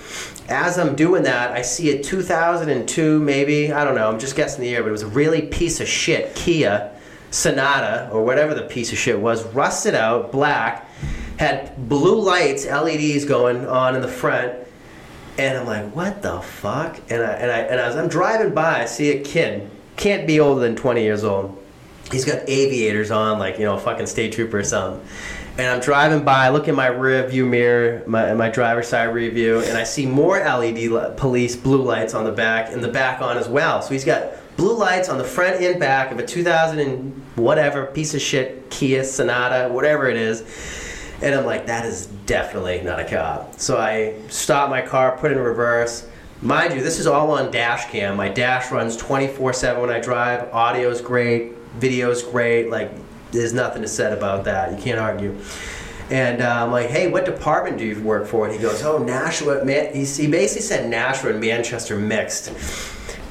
[0.47, 4.61] As I'm doing that, I see a 2002, maybe, I don't know, I'm just guessing
[4.61, 6.91] the year, but it was a really piece of shit Kia
[7.31, 10.84] Sonata, or whatever the piece of shit was, rusted out, black,
[11.37, 14.53] had blue lights, LEDs going on in the front.
[15.37, 16.99] And I'm like, what the fuck?
[17.09, 20.39] And I, and I, and as I'm driving by, I see a kid, can't be
[20.39, 21.61] older than 20 years old.
[22.11, 25.05] He's got aviators on, like, you know, a fucking state trooper or something.
[25.57, 29.05] And I'm driving by, I look in my rear view mirror, my, my driver's side
[29.05, 33.21] review, and I see more LED police blue lights on the back and the back
[33.21, 33.81] on as well.
[33.81, 37.85] So he's got blue lights on the front and back of a 2000 and whatever
[37.85, 40.43] piece of shit Kia Sonata, whatever it is.
[41.21, 43.60] And I'm like, that is definitely not a cop.
[43.60, 46.08] So I stop my car, put in reverse.
[46.41, 48.17] Mind you, this is all on dash cam.
[48.17, 50.54] My dash runs 24 7 when I drive.
[50.54, 52.69] Audio's great, video's great.
[52.69, 52.91] Like,
[53.32, 54.78] there's nothing to said about that.
[54.78, 55.38] You can't argue.
[56.10, 58.45] And uh, I'm like, hey, what department do you work for?
[58.45, 59.65] And he goes, oh, Nashua.
[59.65, 62.49] Man, he, he basically said Nashua and Manchester mixed.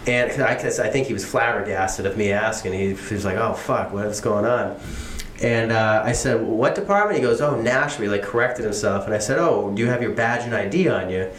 [0.06, 2.72] And I, I think he was flabbergasted of me asking.
[2.72, 4.78] He, he was like, oh, fuck, what's going on?
[5.44, 7.18] And uh, I said, well, what department?
[7.18, 8.08] He goes, oh, Nashua.
[8.08, 9.04] Like corrected himself.
[9.04, 11.30] And I said, oh, do you have your badge and ID on you?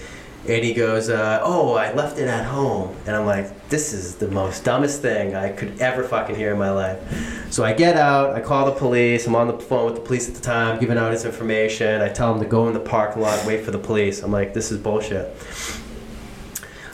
[0.48, 2.96] And he goes, uh, oh, I left it at home.
[3.08, 6.60] And I'm like, this is the most dumbest thing I could ever fucking hear in
[6.60, 7.52] my life.
[7.52, 9.26] So I get out, I call the police.
[9.26, 12.04] I'm on the phone with the police at the time, giving out his information.
[12.04, 14.22] I tell him to go in the parking lot, wait for the police.
[14.22, 15.36] I'm like, this is bullshit.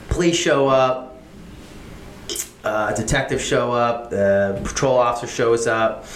[0.08, 1.20] Police show up.
[2.64, 4.08] Uh, detective show up.
[4.08, 6.06] The patrol officer shows up.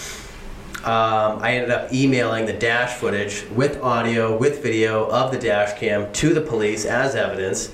[0.83, 5.77] Um, I ended up emailing the dash footage with audio, with video of the dash
[5.77, 7.71] cam to the police as evidence.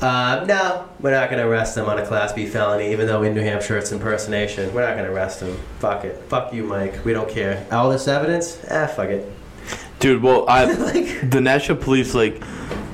[0.00, 3.22] Uh, no, we're not going to arrest them on a Class B felony, even though
[3.22, 4.72] in New Hampshire it's impersonation.
[4.72, 5.54] We're not going to arrest them.
[5.78, 6.16] Fuck it.
[6.28, 7.04] Fuck you, Mike.
[7.04, 7.66] We don't care.
[7.70, 8.58] All this evidence?
[8.70, 9.30] Ah, fuck it.
[9.98, 12.42] Dude, well, I Like- the Nashua police like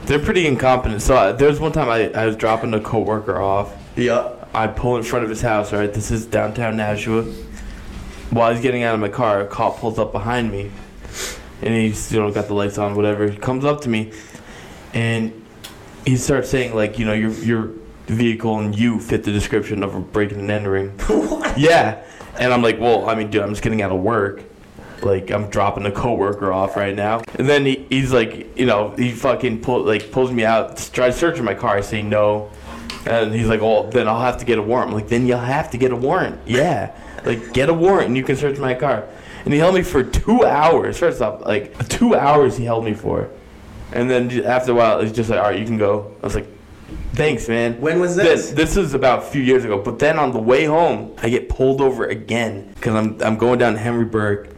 [0.06, 1.00] they're pretty incompetent.
[1.00, 3.72] So I, there was one time I, I was dropping a coworker off.
[3.96, 4.32] Yeah.
[4.52, 5.72] I pull in front of his house.
[5.72, 7.24] Right, this is downtown Nashua.
[8.30, 10.70] While he's getting out of my car, a cop pulls up behind me,
[11.62, 13.28] and he's you know got the lights on, whatever.
[13.30, 14.12] He comes up to me,
[14.92, 15.44] and
[16.04, 17.70] he starts saying like, you know, your your
[18.06, 20.90] vehicle and you fit the description of a breaking and entering.
[21.06, 21.58] what?
[21.58, 22.02] Yeah.
[22.38, 24.42] And I'm like, well, I mean, dude, I'm just getting out of work.
[25.02, 27.22] Like, I'm dropping a coworker off right now.
[27.34, 31.16] And then he, he's like, you know, he fucking pull, like pulls me out, tries
[31.16, 31.76] searching my car.
[31.76, 32.50] I say no.
[33.06, 34.90] And he's like, oh, then I'll have to get a warrant.
[34.90, 36.40] I'm like, then you'll have to get a warrant.
[36.46, 36.96] Yeah.
[37.26, 39.04] Like, get a warrant and you can search my car.
[39.44, 40.98] And he held me for two hours.
[40.98, 43.28] First off, like, two hours he held me for.
[43.92, 46.12] And then after a while, he's just like, all right, you can go.
[46.22, 46.46] I was like,
[47.12, 47.80] thanks, man.
[47.80, 48.74] When was This this?
[48.74, 49.80] this is about a few years ago.
[49.80, 53.58] But then on the way home, I get pulled over again because I'm I'm going
[53.60, 54.50] down to Henry Burke,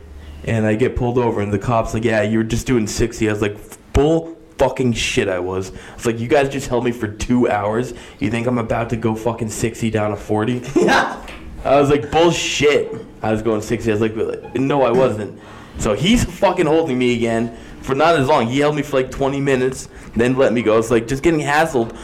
[0.44, 3.28] and I get pulled over, and the cops like, yeah, you were just doing sixty.
[3.28, 3.58] I was like,
[3.92, 5.28] bull fucking shit.
[5.28, 5.70] I was.
[5.72, 7.92] I was like, you guys just held me for two hours.
[8.18, 10.62] You think I'm about to go fucking sixty down to forty?
[10.74, 11.24] yeah.
[11.68, 12.94] I was like, bullshit.
[13.22, 13.90] I was going 60.
[13.90, 15.38] I was like, no, I wasn't.
[15.78, 18.46] So he's fucking holding me again for not as long.
[18.46, 20.78] He held me for like 20 minutes, then let me go.
[20.78, 21.96] It's like just getting hassled.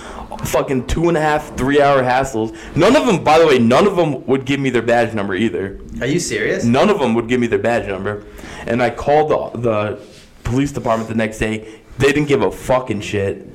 [0.46, 2.54] Fucking two and a half, three hour hassles.
[2.76, 5.34] None of them, by the way, none of them would give me their badge number
[5.34, 5.80] either.
[6.00, 6.64] Are you serious?
[6.64, 8.24] None of them would give me their badge number.
[8.66, 10.00] And I called the, the
[10.42, 11.80] police department the next day.
[11.98, 13.48] They didn't give a fucking shit.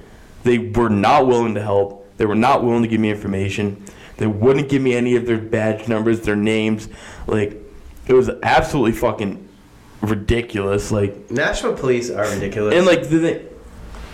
[0.44, 2.18] They were not willing to help.
[2.18, 3.84] They were not willing to give me information.
[4.20, 6.90] They wouldn't give me any of their badge numbers, their names.
[7.26, 7.58] Like,
[8.06, 9.48] it was absolutely fucking
[10.02, 10.92] ridiculous.
[10.92, 12.76] Like, Nashua police are ridiculous.
[12.76, 13.46] and like the, thi-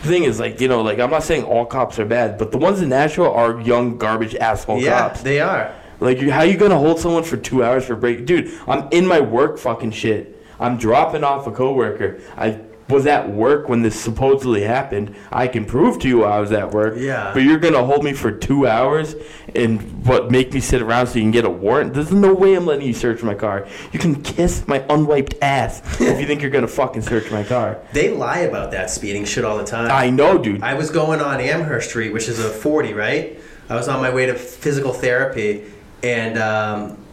[0.04, 2.52] the thing is, like, you know, like I'm not saying all cops are bad, but
[2.52, 4.86] the ones in Nashua are young garbage asshole cops.
[4.86, 5.22] yeah, cops.
[5.24, 5.74] they are.
[6.00, 8.28] Like, how you gonna hold someone for two hours for break?
[8.28, 10.46] Dude, I'm in my work fucking shit.
[10.60, 12.20] I'm dropping off a coworker.
[12.38, 15.16] I was at work when this supposedly happened.
[15.32, 16.96] I can prove to you I was at work.
[16.98, 17.32] Yeah.
[17.34, 19.16] But you're gonna hold me for two hours
[19.56, 21.94] and what make me sit around so you can get a warrant?
[21.94, 23.68] There's no way I'm letting you search my car.
[23.92, 27.80] You can kiss my unwiped ass if you think you're gonna fucking search my car.
[27.92, 29.90] They lie about that speeding shit all the time.
[29.92, 30.62] I know, dude.
[30.62, 33.40] I was going on Amherst Street, which is a 40, right?
[33.68, 35.64] I was on my way to physical therapy,
[36.04, 37.04] and um,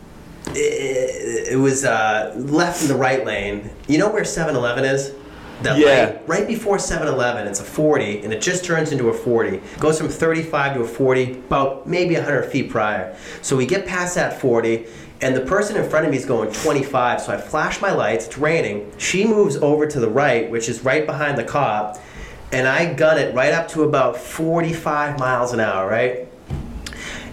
[0.49, 3.71] it, it was uh, left in the right lane.
[3.89, 5.15] You know where 7 Eleven is?
[5.63, 5.87] That Yeah.
[5.87, 6.09] lane?
[6.27, 9.61] Right before 7 Eleven, it's a 40, and it just turns into a 40.
[9.79, 13.15] Goes from 35 to a 40, about maybe 100 feet prior.
[13.43, 14.87] So we get past that 40,
[15.21, 17.21] and the person in front of me is going 25.
[17.21, 18.91] So I flash my lights, it's raining.
[18.99, 21.99] She moves over to the right, which is right behind the cop
[22.53, 26.29] and I gun it right up to about 45 miles an hour, right?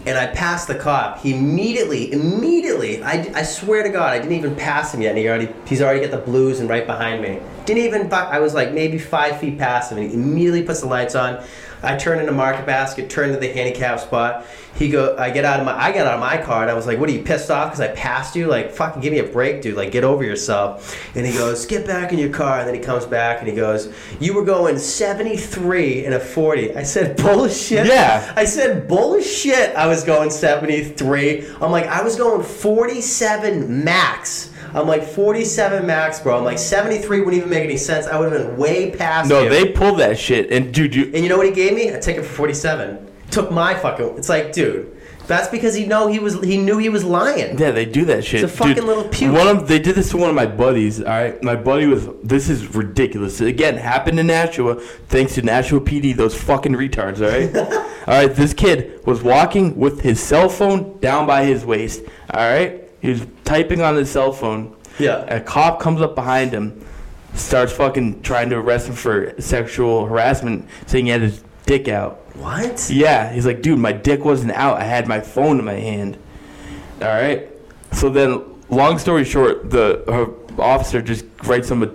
[0.06, 1.20] And I passed the cop.
[1.20, 5.18] He immediately, immediately, I, I swear to God, I didn't even pass him yet, and
[5.18, 7.40] he already, he's already got the blues and right behind me.
[7.70, 10.82] Didn't even, bu- I was like maybe five feet past him, and he immediately puts
[10.82, 11.44] the lights on.
[11.84, 14.48] I turn into Market Basket, turn to the handicap spot.
[14.74, 16.74] He go, I get out of my, I get out of my car, and I
[16.74, 18.48] was like, "What are you pissed off because I passed you?
[18.48, 19.76] Like, fucking give me a break, dude.
[19.78, 22.82] Like, get over yourself." And he goes, "Get back in your car." And then he
[22.82, 27.86] comes back and he goes, "You were going 73 in a 40." I said, "Bullshit."
[27.86, 28.34] Yeah.
[28.36, 31.48] I said, "Bullshit." I was going 73.
[31.62, 34.50] I'm like, I was going 47 max.
[34.74, 36.38] I'm like 47 max, bro.
[36.38, 38.08] I'm like 73 wouldn't even make any sense.
[38.08, 39.50] I would have been way past no, you.
[39.50, 40.52] they pulled that shit.
[40.52, 41.88] And dude, you, And you know what he gave me?
[41.90, 43.08] A ticket for 47.
[43.32, 44.18] Took my fucking.
[44.18, 46.42] It's like, dude, that's because he know he was.
[46.44, 47.60] He knew he was lying.
[47.60, 48.44] Yeah, they do that shit.
[48.44, 49.32] It's a fucking Dude, little puke.
[49.32, 51.00] One of they did this to one of my buddies.
[51.00, 52.10] All right, my buddy was.
[52.24, 53.40] This is ridiculous.
[53.40, 54.80] Again, happened in Nashua.
[54.80, 57.22] Thanks to Nashua PD, those fucking retards.
[57.22, 57.56] All right,
[58.08, 58.36] all right.
[58.36, 62.02] This kid was walking with his cell phone down by his waist.
[62.34, 64.76] All right, he was typing on his cell phone.
[64.98, 65.24] Yeah.
[65.34, 66.86] A cop comes up behind him,
[67.34, 72.18] starts fucking trying to arrest him for sexual harassment, saying he had his dick out.
[72.36, 72.90] What?
[72.90, 74.78] Yeah, he's like, dude, my dick wasn't out.
[74.78, 76.18] I had my phone in my hand.
[77.02, 77.48] All right.
[77.94, 81.92] So then, long story short, the her officer just writes him a,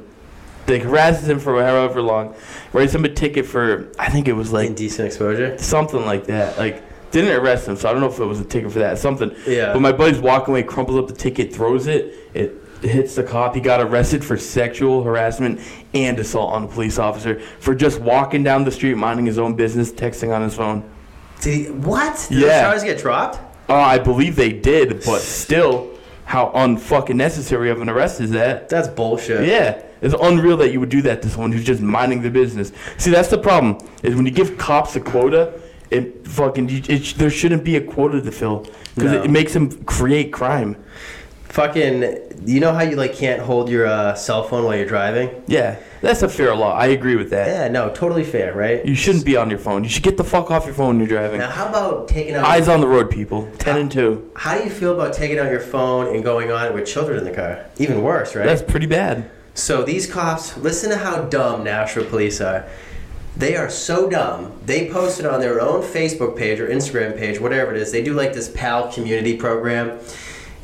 [0.66, 2.34] like harasses him for however long,
[2.72, 5.58] writes him a ticket for I think it was like Indecent exposure.
[5.58, 6.56] something like that.
[6.58, 6.82] Like
[7.14, 9.34] didn't arrest him, so I don't know if it was a ticket for that, something.
[9.46, 9.72] Yeah.
[9.72, 12.12] But my buddy's walking away, crumples up the ticket, throws it.
[12.34, 13.54] It hits the cop.
[13.54, 15.60] He got arrested for sexual harassment
[15.94, 19.54] and assault on a police officer for just walking down the street, minding his own
[19.54, 20.82] business, texting on his phone.
[21.40, 22.26] Did he, what?
[22.28, 22.48] Did Yeah.
[22.48, 23.38] those charges get dropped?
[23.68, 25.90] Oh, I believe they did, but still,
[26.24, 28.68] how unfucking necessary of an arrest is that?
[28.68, 29.46] That's bullshit.
[29.48, 32.72] Yeah, it's unreal that you would do that to someone who's just minding their business.
[32.98, 33.78] See, that's the problem.
[34.02, 35.52] Is when you give cops a quota,
[35.94, 39.18] it fucking you- it, there shouldn't be a quota to fill because No.
[39.20, 40.76] it, it makes them create crime.
[41.48, 42.02] Fucking,
[42.44, 45.30] you know how you like can't hold your uh, cell phone while you're driving?
[45.46, 46.72] Yeah, that's a fair law.
[46.76, 47.46] I agree with that.
[47.46, 48.84] Yeah, no, totally fair, right?
[48.84, 49.84] You shouldn't be on your phone.
[49.84, 51.38] You should get the fuck off your phone when you're driving.
[51.38, 52.44] Now, how about taking out?
[52.44, 53.48] Eyes on the road, people.
[53.58, 54.28] Ten and two.
[54.34, 57.18] How do you feel about taking out your phone and going on it with children
[57.18, 57.64] in the car?
[57.78, 58.44] Even worse, right?
[58.46, 59.30] That's pretty bad.
[59.54, 62.66] So these cops, listen to how dumb Nashua police are.
[63.36, 64.52] They are so dumb.
[64.64, 67.90] They posted on their own Facebook page or Instagram page, whatever it is.
[67.90, 69.98] They do like this PAL community program.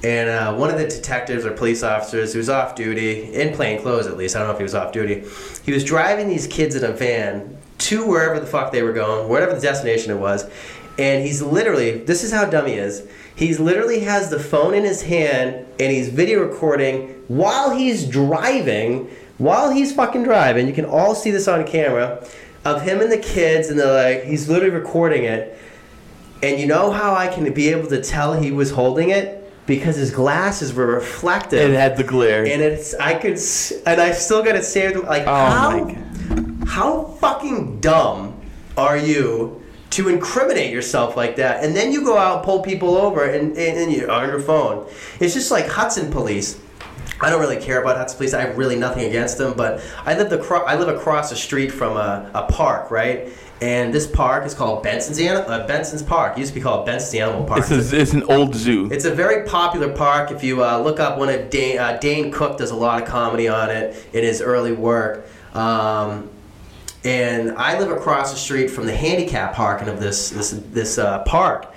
[0.05, 4.07] And uh, one of the detectives or police officers who's off duty, in plain clothes
[4.07, 5.25] at least, I don't know if he was off duty,
[5.65, 9.29] he was driving these kids in a van to wherever the fuck they were going,
[9.29, 10.49] whatever the destination it was.
[10.99, 13.07] And he's literally, this is how dumb he is.
[13.35, 19.11] He's literally has the phone in his hand and he's video recording while he's driving,
[19.39, 20.67] while he's fucking driving.
[20.67, 22.27] You can all see this on camera
[22.65, 25.59] of him and the kids, and they're like, he's literally recording it.
[26.43, 29.37] And you know how I can be able to tell he was holding it?
[29.67, 31.71] Because his glasses were reflective.
[31.71, 32.45] It had the glare.
[32.45, 33.39] and it's, I could,
[33.87, 35.07] and I still got to say it saved.
[35.07, 35.97] Like, Oh how,
[36.67, 38.41] how fucking dumb
[38.77, 41.63] are you to incriminate yourself like that?
[41.63, 44.41] And then you go out and pull people over and, and, and you're on your
[44.41, 44.89] phone.
[45.21, 46.59] It's just like Hudson police.
[47.21, 48.35] I don't really care about Hudson police.
[48.35, 51.71] I have really nothing against them, but I live across I live across the street
[51.71, 53.29] from a, a park, right?
[53.61, 56.37] And this park is called Benson's uh, Benson's Park.
[56.37, 57.61] It used to be called Benson's Animal Park.
[57.61, 58.89] It's, a, it's an old zoo.
[58.91, 60.31] It's a very popular park.
[60.31, 63.09] If you uh, look up one of Dane, uh, Dane Cook, does a lot of
[63.09, 65.29] comedy on it in his early work.
[65.53, 66.31] Um,
[67.05, 71.23] and I live across the street from the handicap parking of this this this uh,
[71.25, 71.73] park.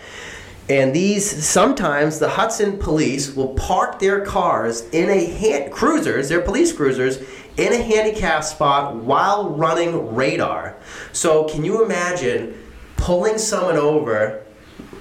[0.69, 6.41] And these sometimes the Hudson police will park their cars in a hand, cruisers, their
[6.41, 7.17] police cruisers,
[7.57, 10.77] in a handicap spot while running radar.
[11.11, 12.57] So can you imagine
[12.95, 14.43] pulling someone over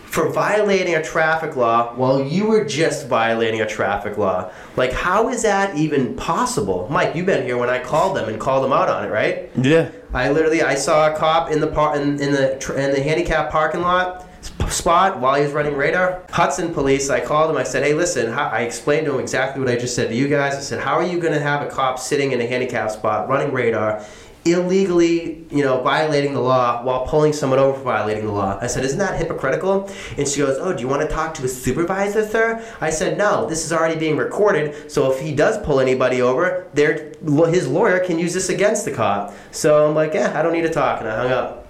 [0.04, 4.50] for violating a traffic law while you were just violating a traffic law?
[4.76, 6.88] Like how is that even possible?
[6.90, 9.50] Mike, you've been here when I called them and called them out on it, right?
[9.56, 9.90] yeah.
[10.12, 13.02] I literally I saw a cop in the par- in, in the tr- in the
[13.02, 14.28] handicap parking lot
[14.72, 16.22] spot while he was running radar.
[16.30, 17.10] Hudson police.
[17.10, 17.56] I called him.
[17.56, 20.28] I said, "Hey, listen." I explained to him exactly what I just said to you
[20.28, 20.54] guys.
[20.54, 23.28] I said, "How are you going to have a cop sitting in a handicap spot
[23.28, 24.02] running radar?"
[24.44, 28.58] illegally, you know, violating the law while pulling someone over for violating the law.
[28.60, 31.44] I said, "Isn't that hypocritical?" And she goes, "Oh, do you want to talk to
[31.44, 34.90] a supervisor, sir?" I said, "No, this is already being recorded.
[34.90, 37.12] So if he does pull anybody over, their
[37.50, 40.62] his lawyer can use this against the cop." So I'm like, "Yeah, I don't need
[40.62, 41.68] to talk," and I hung up.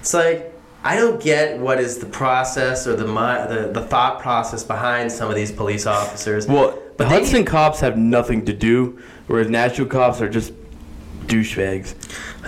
[0.00, 0.49] It's like
[0.82, 5.28] I don't get what is the process or the the, the thought process behind some
[5.28, 6.46] of these police officers.
[6.46, 10.52] Well, But the they- Hudson cops have nothing to do, whereas Nashua cops are just
[11.26, 11.94] douchebags.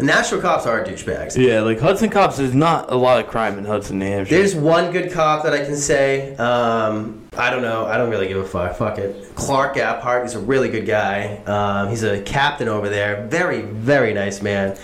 [0.01, 1.37] Nashua cops are douchebags.
[1.37, 4.35] Yeah, like Hudson cops, there's not a lot of crime in Hudson, New Hampshire.
[4.35, 6.35] There's one good cop that I can say.
[6.37, 7.85] Um, I don't know.
[7.87, 8.77] I don't really give a fuck.
[8.77, 9.35] Fuck it.
[9.35, 10.23] Clark Gaphardt.
[10.23, 11.37] He's a really good guy.
[11.47, 13.27] Um, he's a captain over there.
[13.29, 14.77] Very, very nice man.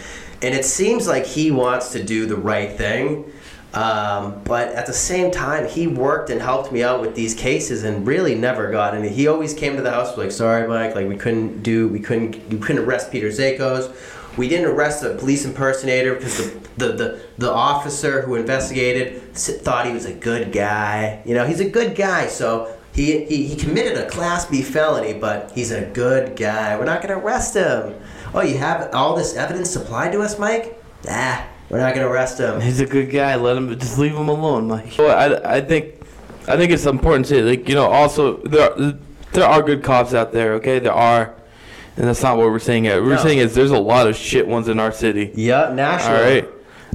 [0.42, 3.24] And it seems like he wants to do the right thing.
[3.74, 7.84] Um, but at the same time, he worked and helped me out with these cases
[7.84, 9.08] and really never got any.
[9.08, 10.94] He always came to the house like, "Sorry, Mike.
[10.94, 11.88] Like we couldn't do.
[11.88, 12.48] We couldn't.
[12.48, 13.94] We couldn't arrest Peter Zakos.
[14.38, 19.84] We didn't arrest the police impersonator because the, the, the, the officer who investigated thought
[19.84, 21.20] he was a good guy.
[21.24, 25.12] You know, he's a good guy, so he, he, he committed a Class B felony,
[25.12, 26.78] but he's a good guy.
[26.78, 27.94] We're not going to arrest him.
[28.32, 30.80] Oh, you have all this evidence supplied to us, Mike?
[31.08, 32.60] Ah, we're not going to arrest him.
[32.60, 33.34] He's a good guy.
[33.36, 34.68] Let him just leave him alone.
[34.68, 34.94] Mike.
[34.98, 35.94] well, I, I think,
[36.46, 38.98] I think it's important to like you know also there are,
[39.32, 40.54] there are good cops out there.
[40.54, 41.34] Okay, there are,
[41.96, 42.86] and that's not what we're saying.
[42.86, 43.02] Yet.
[43.02, 43.22] We're No.
[43.22, 45.30] saying is there's a lot of shit ones in our city.
[45.34, 46.16] Yeah, Nashua.
[46.16, 46.48] All right.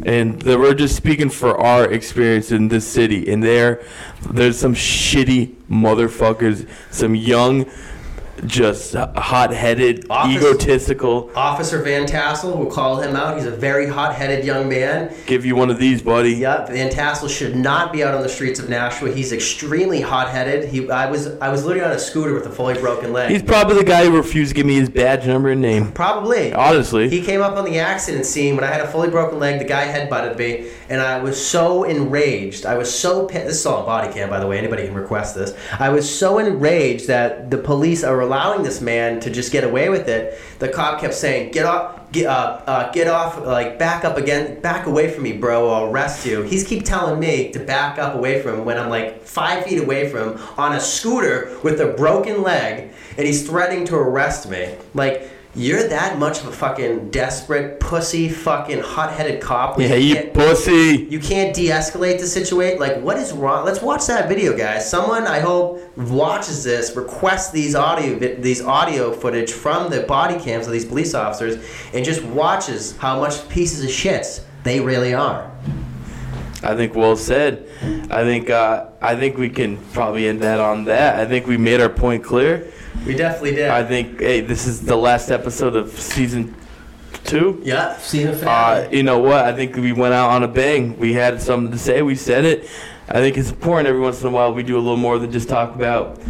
[0.08, 3.32] And the, we're just speaking for our experience in this city.
[3.32, 3.84] And there,
[4.32, 7.70] there's some shitty motherfuckers, some young,
[8.46, 11.30] just hot-headed, Office- egotistical.
[11.36, 13.38] Officer Van Tassel, we'll call him out.
[13.38, 15.14] He's a very hot-headed young man.
[15.26, 16.34] Give you one of these, buddy.
[16.34, 19.12] Yep, Van Tassel should not be out on the streets of Nashua.
[19.12, 20.70] He's extremely hot-headed.
[20.70, 23.30] He, I was, I was literally on a scooter with a fully broken leg.
[23.32, 25.92] He's probably the guy who refused to give me his badge number and name.
[25.92, 26.54] Probably.
[26.54, 27.10] Honestly.
[27.10, 29.60] He came up on the accident scene when I had a fully broken leg.
[29.60, 32.66] The guy headbutted me, and I was so enraged.
[32.66, 33.46] I was so pissed.
[33.46, 34.58] This is all on body cam, by the way.
[34.58, 35.54] Anybody can request this.
[35.80, 39.90] I was so enraged that the police are allowing this man to just get away
[39.90, 40.40] with it.
[40.60, 44.62] The cop kept saying, "Get off." Get, uh, uh, get off, like back up again,
[44.62, 45.68] back away from me, bro.
[45.68, 46.44] I'll arrest you.
[46.44, 49.82] He's keep telling me to back up away from him when I'm like five feet
[49.82, 54.48] away from him on a scooter with a broken leg, and he's threatening to arrest
[54.48, 54.76] me.
[54.94, 59.80] Like, you're that much of a fucking desperate, pussy, fucking hot-headed cop.
[59.80, 61.08] Yeah, you can't- pussy.
[61.10, 62.80] you can't de-escalate the situation.
[62.80, 63.64] Like, what is wrong?
[63.64, 64.90] Let's watch that video, guys.
[64.90, 70.66] Someone I hope watches this, requests these audio these audio footage from the body cams
[70.66, 75.52] of these police officers, and just watches how much pieces of shits they really are.
[76.64, 77.68] I think well said.
[78.10, 81.20] I think uh, I think we can probably end that on that.
[81.20, 82.72] I think we made our point clear.
[83.06, 83.70] We definitely did.
[83.70, 86.56] I think hey, this is the last episode of season
[87.26, 87.62] two.
[87.64, 88.98] yeah, season Uh, finale.
[88.98, 89.46] you know what?
[89.46, 90.98] I think we went out on a bang.
[91.00, 92.02] We had something to say.
[92.02, 92.70] We said it.
[93.10, 95.32] I think it's important every once in a while we do a little more than
[95.32, 96.22] just talk about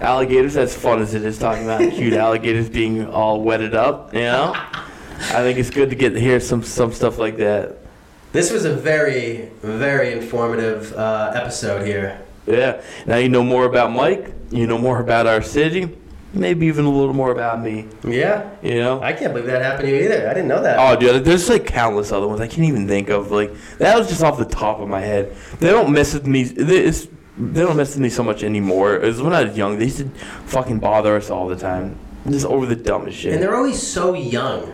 [0.00, 0.56] alligators.
[0.56, 4.52] As fun as it is talking about cute alligators being all wetted up, you know.
[4.54, 7.76] I think it's good to get to hear some some stuff like that.
[8.32, 12.20] this was a very, very informative uh, episode here.
[12.46, 12.80] Yeah.
[13.06, 14.32] Now you know more about Mike.
[14.50, 15.96] You know more about our city.
[16.32, 17.88] Maybe even a little more about me.
[18.04, 19.02] Yeah, You know.
[19.02, 20.28] I can't believe that happened to you either.
[20.28, 20.76] I didn't know that.
[20.78, 23.32] Oh, dude, there's like countless other ones I can't even think of.
[23.32, 25.34] Like that was just off the top of my head.
[25.58, 26.44] They don't mess with me.
[26.44, 28.94] They, it's, they don't mess with me so much anymore.
[29.00, 30.08] As when I was young, they used to
[30.46, 33.32] fucking bother us all the time, just over the dumbest shit.
[33.34, 34.72] and they're always so young.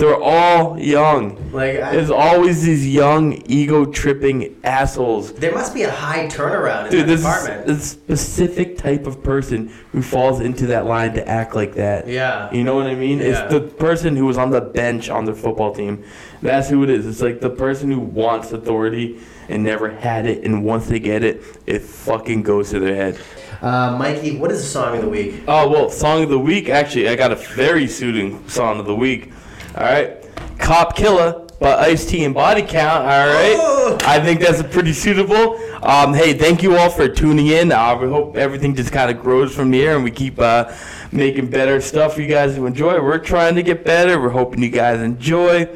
[0.00, 1.52] They're all young.
[1.52, 5.32] Like, I, There's always these young, ego tripping assholes.
[5.34, 7.70] there must be a high turnaround in Dude, that this department.
[7.70, 12.08] a specific type of person who falls into that line to act like that.
[12.08, 12.50] yeah.
[12.50, 13.18] You know what I mean?
[13.18, 13.26] Yeah.
[13.44, 16.02] It's the person who was on the bench on their football team.
[16.40, 17.06] That's who it is.
[17.06, 19.20] It's like the person who wants authority
[19.50, 23.18] and never had it, and once they get it, it fucking goes to their head.
[23.60, 25.42] Uh, Mikey, what is the song of the week?
[25.46, 26.70] Oh well, song of the week.
[26.70, 29.32] Actually, I got a very suiting song of the week.
[29.80, 30.22] All right,
[30.58, 33.02] "Cop Killer" by Ice T and Body Count.
[33.02, 33.98] All right, Oh.
[34.04, 35.58] I think that's a pretty suitable.
[35.82, 37.72] Um, hey, thank you all for tuning in.
[37.72, 40.70] Uh, we hope everything just kind of grows from here, and we keep uh,
[41.12, 43.00] making better stuff for you guys to enjoy.
[43.02, 44.20] We're trying to get better.
[44.20, 45.68] We're hoping you guys enjoy.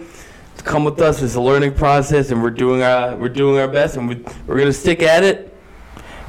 [0.59, 1.23] Come with us.
[1.23, 4.59] It's a learning process, and we're doing our we're doing our best, and we, we're
[4.59, 5.57] gonna stick at it.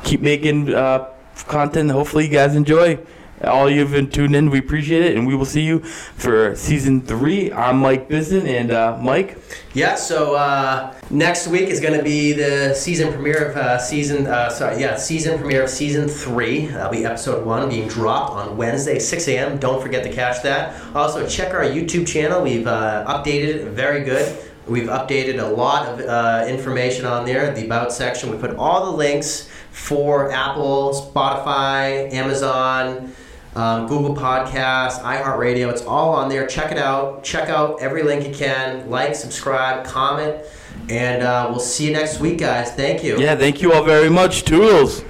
[0.06, 1.10] Keep making uh,
[1.48, 1.92] content.
[1.92, 3.00] Hopefully, you guys enjoy.
[3.44, 7.02] All you've been tuned in, we appreciate it, and we will see you for season
[7.02, 7.52] three.
[7.52, 9.38] I'm Mike Bisson, and uh, Mike.
[9.74, 14.26] Yeah, so uh, next week is going to be the season premiere of uh, season.
[14.26, 16.68] Uh, sorry, yeah, season premiere of season three.
[16.68, 19.58] That'll be episode one, being dropped on Wednesday, 6 a.m.
[19.58, 20.82] Don't forget to catch that.
[20.96, 22.42] Also, check our YouTube channel.
[22.42, 24.34] We've uh, updated it, very good.
[24.66, 27.54] We've updated a lot of uh, information on there.
[27.54, 28.32] The about section.
[28.32, 33.14] We put all the links for Apple, Spotify, Amazon.
[33.56, 36.46] Um, Google Podcasts, iHeartRadio, it's all on there.
[36.46, 37.24] Check it out.
[37.24, 38.90] Check out every link you can.
[38.90, 40.44] Like, subscribe, comment,
[40.90, 42.72] and uh, we'll see you next week, guys.
[42.72, 43.18] Thank you.
[43.18, 44.44] Yeah, thank you all very much.
[44.44, 45.04] Toodles.